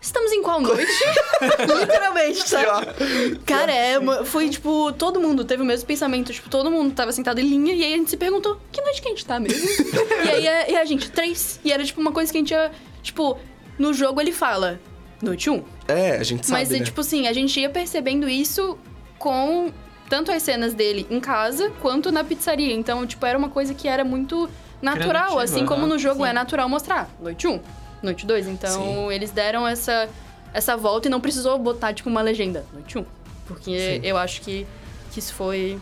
Estamos 0.00 0.30
em 0.32 0.42
qual 0.42 0.60
noite? 0.60 0.86
Literalmente, 1.80 2.48
sabe? 2.48 2.64
Pior. 2.64 3.38
Cara, 3.44 3.72
é, 3.72 4.24
foi 4.24 4.48
tipo, 4.48 4.92
todo 4.92 5.20
mundo 5.20 5.44
teve 5.44 5.62
o 5.62 5.66
mesmo 5.66 5.86
pensamento. 5.86 6.32
Tipo, 6.32 6.48
todo 6.48 6.70
mundo 6.70 6.94
tava 6.94 7.10
sentado 7.12 7.40
em 7.40 7.44
linha 7.48 7.74
e 7.74 7.82
aí 7.82 7.94
a 7.94 7.96
gente 7.96 8.10
se 8.10 8.16
perguntou: 8.16 8.60
que 8.70 8.80
noite 8.82 9.00
que 9.02 9.08
a 9.08 9.10
gente 9.10 9.24
tá 9.24 9.40
mesmo? 9.40 9.68
e 10.26 10.28
aí 10.28 10.48
a, 10.48 10.70
e 10.70 10.76
a 10.76 10.84
gente, 10.84 11.10
três. 11.10 11.58
E 11.64 11.72
era 11.72 11.84
tipo 11.84 12.00
uma 12.00 12.12
coisa 12.12 12.30
que 12.30 12.38
a 12.38 12.40
gente 12.40 12.50
ia. 12.52 12.70
Tipo, 13.02 13.38
no 13.78 13.92
jogo 13.94 14.20
ele 14.20 14.32
fala: 14.32 14.78
noite 15.22 15.50
um. 15.50 15.64
É, 15.88 16.16
a 16.16 16.22
gente 16.22 16.46
sabe, 16.46 16.60
Mas, 16.60 16.70
é, 16.70 16.78
né? 16.78 16.84
tipo 16.84 17.00
assim, 17.00 17.26
a 17.26 17.32
gente 17.32 17.58
ia 17.60 17.70
percebendo 17.70 18.28
isso 18.28 18.78
com 19.18 19.72
tanto 20.08 20.30
as 20.30 20.42
cenas 20.42 20.74
dele 20.74 21.06
em 21.10 21.20
casa 21.20 21.70
quanto 21.80 22.10
na 22.10 22.24
pizzaria. 22.24 22.74
Então, 22.74 23.06
tipo, 23.06 23.24
era 23.24 23.38
uma 23.38 23.48
coisa 23.48 23.74
que 23.74 23.88
era 23.88 24.04
muito 24.04 24.48
natural, 24.80 25.10
Criativa, 25.10 25.42
assim 25.42 25.66
como 25.66 25.82
né? 25.82 25.88
no 25.94 25.98
jogo 25.98 26.22
Sim. 26.24 26.30
é 26.30 26.32
natural 26.32 26.68
mostrar. 26.68 27.08
Noite 27.20 27.46
1, 27.46 27.60
noite 28.02 28.26
2. 28.26 28.48
Então, 28.48 29.10
eles 29.10 29.30
deram 29.30 29.66
essa, 29.66 30.08
essa 30.52 30.76
volta 30.76 31.08
e 31.08 31.10
não 31.10 31.20
precisou 31.20 31.58
botar, 31.58 31.92
tipo, 31.92 32.08
uma 32.08 32.22
legenda. 32.22 32.64
Noite 32.72 32.98
1. 32.98 33.04
Porque 33.46 34.00
eu 34.02 34.16
acho 34.16 34.40
que, 34.40 34.66
que 35.12 35.20
isso 35.20 35.32
foi 35.34 35.78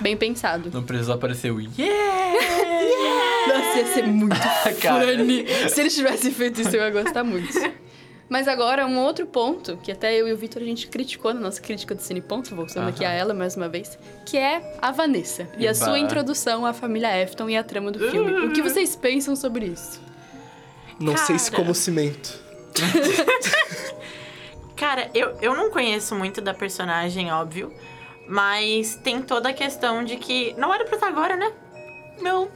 bem 0.00 0.16
pensado. 0.16 0.70
Não 0.72 0.82
precisou 0.82 1.14
aparecer 1.14 1.50
o 1.50 1.60
yeah! 1.60 2.38
Nossa, 3.48 3.78
ia 3.78 3.86
ser 3.94 4.06
muito 4.06 4.36
funny. 4.80 5.46
Se 5.68 5.80
eles 5.80 5.94
tivessem 5.94 6.30
feito 6.30 6.60
isso, 6.60 6.76
eu 6.76 6.82
ia 6.82 6.90
gostar 6.90 7.24
muito. 7.24 7.48
Mas 8.28 8.46
agora, 8.46 8.86
um 8.86 8.98
outro 8.98 9.26
ponto, 9.26 9.78
que 9.78 9.90
até 9.90 10.14
eu 10.14 10.28
e 10.28 10.32
o 10.32 10.36
Vitor 10.36 10.62
a 10.62 10.64
gente 10.64 10.88
criticou 10.88 11.32
na 11.32 11.40
nossa 11.40 11.60
crítica 11.60 11.94
do 11.94 12.02
Cine 12.02 12.20
Ponto, 12.20 12.54
voltando 12.54 12.88
aqui 12.88 13.04
a 13.04 13.10
ela 13.10 13.32
mais 13.32 13.56
uma 13.56 13.68
vez, 13.68 13.98
que 14.26 14.36
é 14.36 14.76
a 14.82 14.90
Vanessa. 14.90 15.48
E 15.56 15.66
a 15.66 15.70
Eba. 15.70 15.74
sua 15.74 15.98
introdução 15.98 16.66
à 16.66 16.74
família 16.74 17.22
Afton 17.22 17.48
e 17.48 17.56
a 17.56 17.64
trama 17.64 17.90
do 17.90 18.10
filme. 18.10 18.46
O 18.46 18.52
que 18.52 18.60
vocês 18.60 18.94
pensam 18.94 19.34
sobre 19.34 19.66
isso? 19.66 20.00
Não 21.00 21.16
sei 21.16 21.38
se 21.38 21.50
Cara. 21.50 21.62
como 21.62 21.74
cimento. 21.74 22.38
Cara, 24.76 25.10
eu, 25.14 25.36
eu 25.40 25.54
não 25.54 25.70
conheço 25.70 26.14
muito 26.14 26.40
da 26.40 26.52
personagem, 26.52 27.32
óbvio. 27.32 27.72
Mas 28.28 28.94
tem 28.96 29.22
toda 29.22 29.48
a 29.48 29.52
questão 29.54 30.04
de 30.04 30.16
que. 30.16 30.54
Não 30.58 30.72
era 30.72 30.84
pra 30.84 30.96
estar 30.96 31.08
agora, 31.08 31.34
né? 31.34 31.50
Não. 32.20 32.48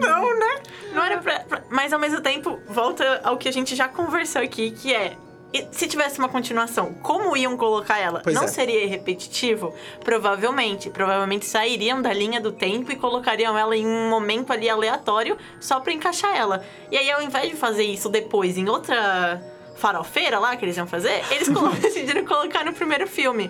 Não, 0.00 0.38
né? 0.38 0.62
Não 0.92 1.02
era 1.04 1.18
pra, 1.18 1.40
pra- 1.40 1.62
Mas 1.70 1.92
ao 1.92 1.98
mesmo 1.98 2.20
tempo, 2.20 2.58
volta 2.68 3.20
ao 3.24 3.36
que 3.36 3.48
a 3.48 3.52
gente 3.52 3.74
já 3.76 3.88
conversou 3.88 4.42
aqui, 4.42 4.70
que 4.70 4.94
é. 4.94 5.16
Se 5.70 5.86
tivesse 5.86 6.18
uma 6.18 6.28
continuação, 6.28 6.94
como 6.94 7.36
iam 7.36 7.56
colocar 7.56 7.96
ela? 8.00 8.20
Pois 8.24 8.34
não 8.34 8.42
é. 8.42 8.48
seria 8.48 8.88
repetitivo? 8.88 9.72
Provavelmente. 10.04 10.90
Provavelmente 10.90 11.46
sairiam 11.46 12.02
da 12.02 12.12
linha 12.12 12.40
do 12.40 12.50
tempo 12.50 12.90
e 12.90 12.96
colocariam 12.96 13.56
ela 13.56 13.76
em 13.76 13.86
um 13.86 14.08
momento 14.10 14.52
ali 14.52 14.68
aleatório 14.68 15.38
só 15.60 15.78
pra 15.78 15.92
encaixar 15.92 16.36
ela. 16.36 16.64
E 16.90 16.98
aí, 16.98 17.08
ao 17.08 17.22
invés 17.22 17.50
de 17.50 17.56
fazer 17.56 17.84
isso 17.84 18.08
depois 18.08 18.58
em 18.58 18.68
outra 18.68 19.40
farofeira 19.76 20.40
lá 20.40 20.56
que 20.56 20.64
eles 20.64 20.76
iam 20.76 20.88
fazer, 20.88 21.22
eles 21.30 21.48
decidiram 21.80 22.24
colocar 22.24 22.64
no 22.64 22.72
primeiro 22.72 23.06
filme. 23.06 23.48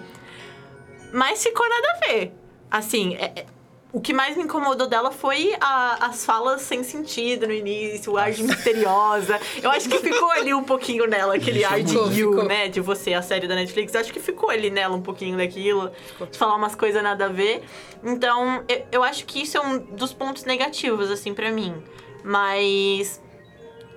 Mas 1.11 1.43
ficou 1.43 1.67
nada 1.69 1.87
a 2.03 2.07
ver. 2.07 2.33
Assim, 2.71 3.15
é- 3.15 3.33
é- 3.37 3.47
o 3.95 4.01
que 4.01 4.13
mais 4.13 4.37
me 4.37 4.43
incomodou 4.43 4.87
dela 4.89 5.11
foi 5.13 5.55
a- 5.61 6.07
as 6.07 6.25
falas 6.27 6.63
sem 6.63 6.83
sentido 6.83 7.47
no 7.47 7.53
início, 7.53 8.13
o 8.13 8.19
ar 8.19 8.33
de 8.33 8.43
misteriosa. 8.43 9.39
Eu 9.63 9.71
acho 9.71 9.89
que 9.89 9.99
ficou 10.01 10.31
ali 10.33 10.53
um 10.53 10.65
pouquinho 10.65 11.07
nela, 11.07 11.37
aquele 11.37 11.65
ar 11.65 11.81
de 11.83 11.95
You, 11.95 12.11
ficou. 12.33 12.45
né? 12.45 12.69
De 12.69 12.81
você, 12.81 13.15
a 13.15 13.23
série 13.23 13.47
da 13.47 13.55
Netflix. 13.55 13.95
Eu 13.95 14.01
acho 14.01 14.13
que 14.13 14.19
ficou 14.21 14.51
ali 14.51 14.69
nela 14.69 14.97
um 14.97 15.01
pouquinho 15.03 15.37
daquilo. 15.39 15.93
De 16.31 16.37
falar 16.37 16.57
umas 16.57 16.75
coisas 16.75 17.03
nada 17.03 17.27
a 17.27 17.29
ver. 17.29 17.63
Então, 18.03 18.65
eu, 18.69 18.83
eu 18.93 19.03
acho 19.05 19.25
que 19.27 19.43
isso 19.43 19.57
é 19.57 19.61
um 19.61 19.79
dos 19.79 20.13
pontos 20.13 20.45
negativos, 20.45 21.11
assim, 21.11 21.33
pra 21.33 21.51
mim. 21.53 21.83
Mas. 22.25 23.23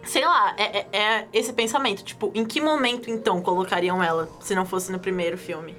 Sei 0.03 0.23
lá, 0.23 0.55
é, 0.57 0.77
é- 0.79 0.87
é 0.97 1.27
esse 1.33 1.51
pensamento. 1.51 2.03
Tipo, 2.03 2.31
em 2.35 2.45
que 2.45 2.61
momento 2.61 3.09
então 3.09 3.41
colocariam 3.41 4.01
ela 4.01 4.29
se 4.39 4.53
não 4.55 4.65
fosse 4.65 4.91
no 4.91 4.99
primeiro 4.99 5.37
filme? 5.37 5.75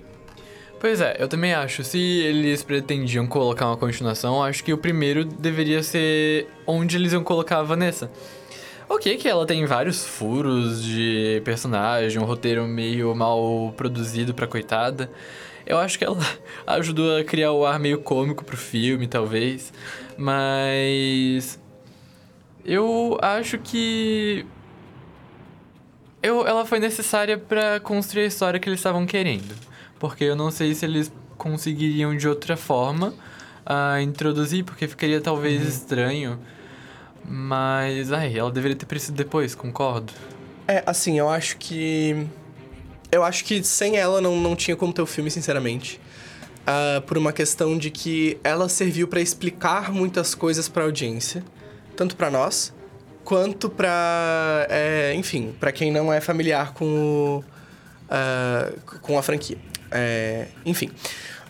Pois 0.80 1.00
é, 1.00 1.16
eu 1.18 1.26
também 1.26 1.52
acho. 1.52 1.82
Se 1.82 1.98
eles 1.98 2.62
pretendiam 2.62 3.26
colocar 3.26 3.66
uma 3.66 3.76
continuação, 3.76 4.42
acho 4.42 4.62
que 4.62 4.72
o 4.72 4.78
primeiro 4.78 5.24
deveria 5.24 5.82
ser 5.82 6.46
onde 6.66 6.96
eles 6.96 7.12
iam 7.12 7.24
colocar 7.24 7.58
a 7.58 7.62
Vanessa. 7.64 8.10
Ok, 8.88 9.16
que 9.16 9.28
ela 9.28 9.44
tem 9.44 9.66
vários 9.66 10.06
furos 10.06 10.82
de 10.82 11.42
personagem, 11.44 12.22
um 12.22 12.24
roteiro 12.24 12.66
meio 12.66 13.14
mal 13.14 13.74
produzido 13.76 14.32
pra 14.32 14.46
coitada. 14.46 15.10
Eu 15.66 15.78
acho 15.78 15.98
que 15.98 16.04
ela 16.04 16.16
ajudou 16.66 17.18
a 17.18 17.24
criar 17.24 17.52
o 17.52 17.66
ar 17.66 17.78
meio 17.78 18.00
cômico 18.00 18.44
pro 18.44 18.56
filme, 18.56 19.06
talvez. 19.08 19.72
Mas. 20.16 21.60
Eu 22.64 23.18
acho 23.20 23.58
que. 23.58 24.46
Eu, 26.22 26.46
ela 26.46 26.64
foi 26.64 26.78
necessária 26.78 27.36
pra 27.36 27.80
construir 27.80 28.24
a 28.24 28.26
história 28.26 28.60
que 28.60 28.68
eles 28.68 28.78
estavam 28.78 29.04
querendo. 29.06 29.67
Porque 29.98 30.24
eu 30.24 30.36
não 30.36 30.50
sei 30.50 30.74
se 30.74 30.84
eles 30.84 31.12
conseguiriam 31.36 32.16
de 32.16 32.28
outra 32.28 32.56
forma 32.56 33.14
ah, 33.64 34.00
introduzir, 34.00 34.64
porque 34.64 34.88
ficaria 34.88 35.20
talvez 35.20 35.62
estranho. 35.66 36.38
Mas, 37.24 38.10
ai, 38.10 38.38
ela 38.38 38.50
deveria 38.50 38.76
ter 38.76 38.86
aparecido 38.86 39.16
depois, 39.16 39.54
concordo. 39.54 40.12
É, 40.66 40.82
assim, 40.86 41.18
eu 41.18 41.28
acho 41.28 41.58
que. 41.58 42.26
Eu 43.10 43.24
acho 43.24 43.44
que 43.44 43.62
sem 43.62 43.96
ela 43.96 44.20
não, 44.20 44.38
não 44.40 44.56
tinha 44.56 44.76
como 44.76 44.92
ter 44.92 45.02
o 45.02 45.06
filme, 45.06 45.30
sinceramente. 45.30 46.00
Ah, 46.66 47.02
por 47.06 47.16
uma 47.16 47.32
questão 47.32 47.76
de 47.78 47.90
que 47.90 48.38
ela 48.44 48.68
serviu 48.68 49.08
pra 49.08 49.20
explicar 49.20 49.90
muitas 49.90 50.34
coisas 50.34 50.68
pra 50.68 50.84
audiência, 50.84 51.42
tanto 51.96 52.16
pra 52.16 52.30
nós, 52.30 52.74
quanto 53.24 53.68
pra. 53.70 54.66
é, 54.70 55.14
enfim, 55.14 55.54
pra 55.58 55.72
quem 55.72 55.90
não 55.90 56.12
é 56.12 56.20
familiar 56.20 56.72
com 56.72 56.84
o. 56.84 57.44
ah, 58.08 58.72
com 59.02 59.18
a 59.18 59.22
franquia. 59.22 59.58
É, 59.90 60.46
enfim. 60.64 60.90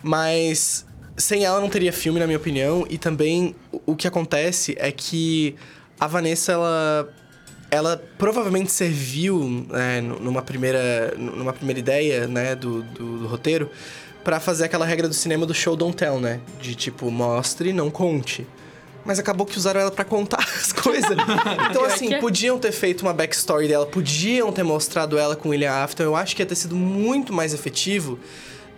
Mas 0.03 0.85
sem 1.17 1.43
ela 1.43 1.59
não 1.59 1.69
teria 1.69 1.91
filme, 1.91 2.19
na 2.19 2.25
minha 2.25 2.37
opinião, 2.37 2.85
e 2.89 2.97
também 2.97 3.55
o- 3.85 3.95
que 3.95 4.07
acontece 4.07 4.75
é 4.79 4.91
que 4.91 5.55
a 5.99 6.07
Vanessa, 6.07 6.51
ela 6.53 7.09
ela 7.71 8.01
provavelmente 8.17 8.71
serviu 8.71 9.67
né, 9.69 10.01
nu- 10.01 10.19
numa 10.19 10.41
primeira 10.41 11.13
numa 11.17 11.53
primeira 11.53 11.79
ideia 11.79 12.27
né 12.27 12.55
do, 12.55 12.81
do, 12.81 13.19
do 13.19 13.27
roteiro 13.27 13.69
pra 14.23 14.39
fazer 14.39 14.63
aquela 14.65 14.85
regra 14.87 15.07
do 15.07 15.13
cinema 15.13 15.45
do 15.45 15.53
show 15.53 15.75
don't 15.75 15.95
tell 15.95 16.19
né? 16.19 16.39
De 16.59 16.73
tipo 16.73 17.11
mostre 17.11 17.71
não 17.71 17.91
conte 17.91 18.47
mas 19.05 19.19
acabou 19.19 19.45
que 19.45 19.57
usaram 19.57 19.81
ela 19.81 19.91
pra 19.91 20.05
contar 20.05 20.39
as 20.59 20.71
coisas 20.71 21.11
então 21.69 21.85
assim 21.85 22.13
é. 22.13 22.19
podiam 22.19 22.57
ter 22.59 22.71
feito 22.71 23.01
uma 23.01 23.13
backstory 23.13 23.67
dela 23.67 23.85
podiam 23.85 24.51
ter 24.51 24.63
mostrado 24.63 25.17
ela 25.17 25.35
com 25.35 25.49
William 25.49 25.71
Afton 25.71 26.03
eu 26.03 26.15
acho 26.15 26.35
que 26.35 26.41
ia 26.41 26.45
ter 26.45 26.55
sido 26.55 26.75
muito 26.75 27.33
mais 27.33 27.53
efetivo 27.53 28.19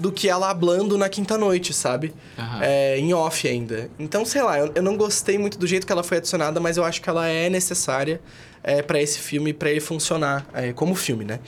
do 0.01 0.12
que 0.12 0.27
ela 0.27 0.49
hablando 0.49 0.97
na 0.97 1.07
quinta 1.07 1.38
noite, 1.38 1.73
sabe? 1.73 2.12
Aham. 2.38 2.60
É, 2.63 2.97
em 2.97 3.13
off 3.13 3.47
ainda. 3.47 3.88
Então, 3.99 4.25
sei 4.25 4.41
lá, 4.41 4.57
eu, 4.57 4.71
eu 4.73 4.81
não 4.81 4.97
gostei 4.97 5.38
muito 5.38 5.60
do 5.60 5.67
jeito 5.67 5.86
que 5.86 5.93
ela 5.93 6.01
foi 6.01 6.17
adicionada, 6.17 6.60
mas 6.60 6.75
eu 6.75 6.84
acho 6.84 6.99
que 6.99 7.07
ela 7.07 7.27
é 7.27 7.49
necessária 7.49 8.19
é, 8.63 8.81
para 8.81 8.99
esse 8.99 9.19
filme, 9.19 9.53
pra 9.53 9.69
ele 9.69 9.79
funcionar 9.79 10.47
é, 10.53 10.73
como 10.73 10.95
filme, 10.95 11.23
né? 11.23 11.39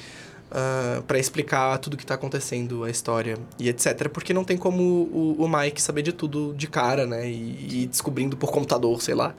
Ah, 0.55 1.01
pra 1.07 1.17
explicar 1.17 1.79
tudo 1.79 1.97
que 1.97 2.05
tá 2.05 2.13
acontecendo, 2.13 2.83
a 2.83 2.89
história 2.91 3.39
e 3.57 3.67
etc. 3.69 4.07
Porque 4.09 4.35
não 4.35 4.43
tem 4.43 4.55
como 4.55 4.83
o, 4.83 5.35
o 5.39 5.49
Mike 5.49 5.81
saber 5.81 6.03
de 6.03 6.13
tudo 6.13 6.53
de 6.55 6.67
cara, 6.67 7.07
né? 7.07 7.27
E, 7.27 7.81
e 7.83 7.87
descobrindo 7.87 8.37
por 8.37 8.51
computador, 8.51 9.01
sei 9.01 9.15
lá. 9.15 9.33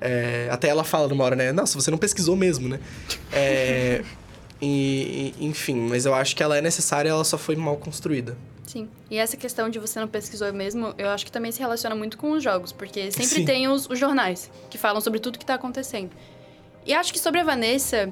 É, 0.00 0.48
até 0.50 0.68
ela 0.68 0.82
fala 0.82 1.06
numa 1.06 1.22
hora, 1.22 1.36
né? 1.36 1.52
Nossa, 1.52 1.78
você 1.78 1.90
não 1.90 1.98
pesquisou 1.98 2.34
mesmo, 2.34 2.66
né? 2.66 2.80
É, 3.30 4.02
e, 4.60 5.34
e- 5.38 5.44
enfim, 5.44 5.76
mas 5.88 6.06
eu 6.06 6.14
acho 6.14 6.34
que 6.34 6.42
ela 6.42 6.56
é 6.56 6.62
necessária, 6.62 7.10
ela 7.10 7.24
só 7.24 7.36
foi 7.36 7.56
mal 7.56 7.76
construída. 7.76 8.34
Sim. 8.66 8.88
E 9.10 9.18
essa 9.18 9.36
questão 9.36 9.68
de 9.68 9.78
você 9.78 10.00
não 10.00 10.08
pesquisou 10.08 10.50
mesmo, 10.50 10.94
eu 10.96 11.10
acho 11.10 11.26
que 11.26 11.30
também 11.30 11.52
se 11.52 11.60
relaciona 11.60 11.94
muito 11.94 12.16
com 12.16 12.32
os 12.32 12.42
jogos, 12.42 12.72
porque 12.72 13.10
sempre 13.12 13.36
Sim. 13.36 13.44
tem 13.44 13.68
os, 13.68 13.86
os 13.88 13.98
jornais 13.98 14.50
que 14.70 14.78
falam 14.78 15.00
sobre 15.02 15.20
tudo 15.20 15.38
que 15.38 15.44
tá 15.44 15.54
acontecendo. 15.54 16.10
E 16.86 16.94
acho 16.94 17.12
que 17.12 17.18
sobre 17.18 17.40
a 17.40 17.44
Vanessa 17.44 18.10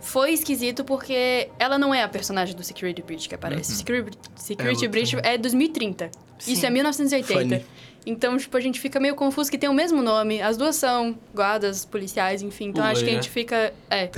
foi 0.00 0.32
esquisito 0.32 0.84
porque 0.84 1.48
ela 1.58 1.78
não 1.78 1.94
é 1.94 2.02
a 2.02 2.08
personagem 2.08 2.54
do 2.56 2.62
Security 2.62 3.02
Breach 3.02 3.28
que 3.28 3.34
aparece. 3.34 3.76
Security, 3.76 4.18
Security 4.36 4.84
É. 4.84 4.88
Breach 4.88 5.16
é 5.22 5.38
2030. 5.38 6.10
Isso 6.46 6.60
Sim. 6.60 6.66
é 6.66 6.70
1980. 6.70 7.42
Funny. 7.42 7.66
Então, 8.06 8.36
tipo, 8.38 8.56
a 8.56 8.60
gente 8.60 8.80
fica 8.80 8.98
meio 8.98 9.14
confuso 9.14 9.50
que 9.50 9.58
tem 9.58 9.68
o 9.68 9.74
mesmo 9.74 10.02
nome. 10.02 10.40
As 10.40 10.56
duas 10.56 10.76
são 10.76 11.18
guardas, 11.34 11.84
policiais, 11.84 12.40
enfim. 12.40 12.68
Então, 12.68 12.82
acho 12.82 13.00
que 13.04 13.10
a 13.10 13.12
Loira. 13.12 13.22
gente 13.22 13.30
fica... 13.30 13.74
É. 13.90 14.10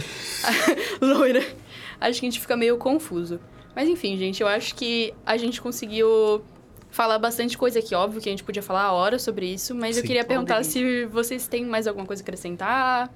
Loira. 1.03 1.45
Acho 2.01 2.21
que 2.21 2.27
a 2.27 2.31
gente 2.31 2.41
fica 2.41 2.57
meio 2.57 2.77
confuso. 2.79 3.41
Mas, 3.75 3.89
enfim, 3.89 4.17
gente, 4.17 4.41
eu 4.41 4.47
acho 4.47 4.75
que 4.77 5.13
a 5.27 5.37
gente 5.37 5.61
conseguiu 5.61 6.43
falar 6.91 7.19
bastante 7.19 7.59
coisa 7.59 7.81
aqui. 7.81 7.95
Óbvio 7.95 8.21
que 8.21 8.29
a 8.29 8.33
gente 8.33 8.45
podia 8.45 8.63
falar 8.63 8.93
horas 8.93 9.23
sobre 9.23 9.47
isso. 9.47 9.75
Mas 9.75 9.97
eu 9.97 10.03
Sim. 10.03 10.07
queria 10.07 10.25
perguntar 10.25 10.63
se 10.63 11.07
vocês 11.07 11.49
têm 11.49 11.65
mais 11.65 11.89
alguma 11.89 12.07
coisa 12.07 12.23
a 12.23 12.25
acrescentar. 12.25 13.11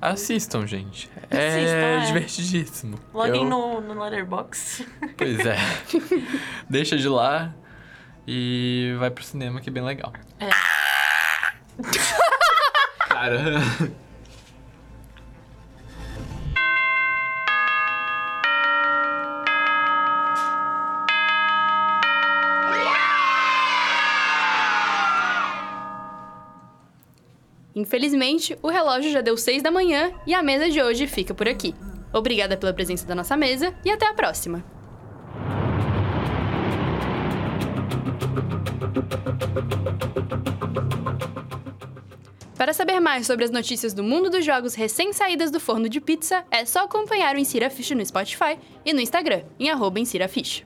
Assistam, 0.00 0.66
gente. 0.66 1.10
Assistam, 1.30 1.36
é, 1.36 1.96
é. 2.02 2.06
divertidíssimo. 2.06 2.98
Login 3.12 3.38
Eu- 3.38 3.44
no, 3.44 3.80
no 3.80 4.02
Letterboxd. 4.02 4.86
Pois 5.16 5.38
é. 5.46 5.56
Deixa 6.68 6.96
de 6.96 7.08
lá 7.08 7.54
e 8.26 8.94
vai 8.98 9.10
pro 9.10 9.22
cinema, 9.24 9.60
que 9.60 9.68
é 9.68 9.72
bem 9.72 9.82
legal. 9.82 10.12
É. 10.40 10.48
Cara. 13.08 13.60
Infelizmente, 27.74 28.58
o 28.62 28.68
relógio 28.68 29.10
já 29.10 29.20
deu 29.20 29.36
seis 29.36 29.62
da 29.62 29.70
manhã 29.70 30.12
e 30.26 30.34
a 30.34 30.42
mesa 30.42 30.68
de 30.68 30.82
hoje 30.82 31.06
fica 31.06 31.34
por 31.34 31.48
aqui. 31.48 31.74
Obrigada 32.12 32.56
pela 32.56 32.74
presença 32.74 33.06
da 33.06 33.14
nossa 33.14 33.36
mesa 33.36 33.74
e 33.84 33.90
até 33.90 34.06
a 34.06 34.12
próxima. 34.12 34.64
Para 42.62 42.72
saber 42.72 43.00
mais 43.00 43.26
sobre 43.26 43.44
as 43.44 43.50
notícias 43.50 43.92
do 43.92 44.04
mundo 44.04 44.30
dos 44.30 44.44
jogos 44.44 44.74
recém-saídas 44.74 45.50
do 45.50 45.58
forno 45.58 45.88
de 45.88 46.00
pizza, 46.00 46.44
é 46.48 46.64
só 46.64 46.84
acompanhar 46.84 47.34
o 47.34 47.38
Insira 47.38 47.68
Fish 47.68 47.90
no 47.90 48.06
Spotify 48.06 48.56
e 48.84 48.92
no 48.92 49.00
Instagram, 49.00 49.42
em 49.58 49.68
arroba 49.68 49.98
Fish. 50.28 50.64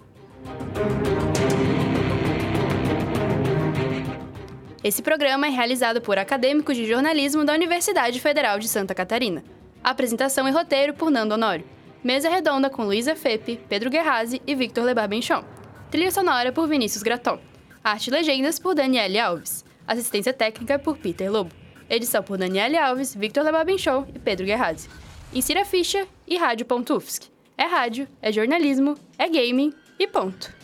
Esse 4.87 5.03
programa 5.03 5.49
é 5.49 5.51
realizado 5.51 6.01
por 6.01 6.17
acadêmicos 6.17 6.77
de 6.77 6.87
jornalismo 6.87 7.45
da 7.45 7.53
Universidade 7.53 8.21
Federal 8.21 8.57
de 8.61 8.69
Santa 8.69 8.95
Catarina. 8.95 9.43
Apresentação 9.83 10.47
e 10.47 10.53
roteiro 10.53 10.95
por 10.95 11.11
Nando 11.11 11.35
Honório. 11.35 11.67
Mesa 12.05 12.31
redonda 12.31 12.71
com 12.71 12.85
Luísa 12.85 13.17
Fepe, 13.17 13.59
Pedro 13.69 13.91
Guerrazi 13.91 14.41
e 14.47 14.55
Victor 14.55 14.85
Lebar 14.85 15.09
Benchon. 15.09 15.43
Trilha 15.91 16.13
sonora 16.13 16.53
por 16.53 16.69
Vinícius 16.69 17.03
Graton. 17.03 17.41
Arte 17.83 18.07
e 18.07 18.11
legendas 18.13 18.61
por 18.61 18.77
Daniele 18.77 19.19
Alves. 19.19 19.65
Assistência 19.89 20.33
técnica 20.33 20.79
por 20.79 20.97
Peter 20.97 21.29
Lobo. 21.29 21.51
Edição 21.91 22.23
por 22.23 22.39
Daniele 22.39 22.79
Alves, 22.79 23.13
Victor 23.13 23.43
Lebar 23.43 23.65
Benchon 23.65 24.07
e 24.15 24.21
Pedro 24.21 24.47
Guerrazi. 24.47 24.89
Insira 25.35 25.65
ficha 25.65 26.07
e 26.29 26.37
rádio.ufsc. 26.37 27.29
É 27.59 27.65
rádio, 27.65 28.07
é 28.23 28.31
jornalismo, 28.31 28.95
é 29.19 29.29
gaming 29.29 29.73
e 29.99 30.07
ponto. 30.07 30.55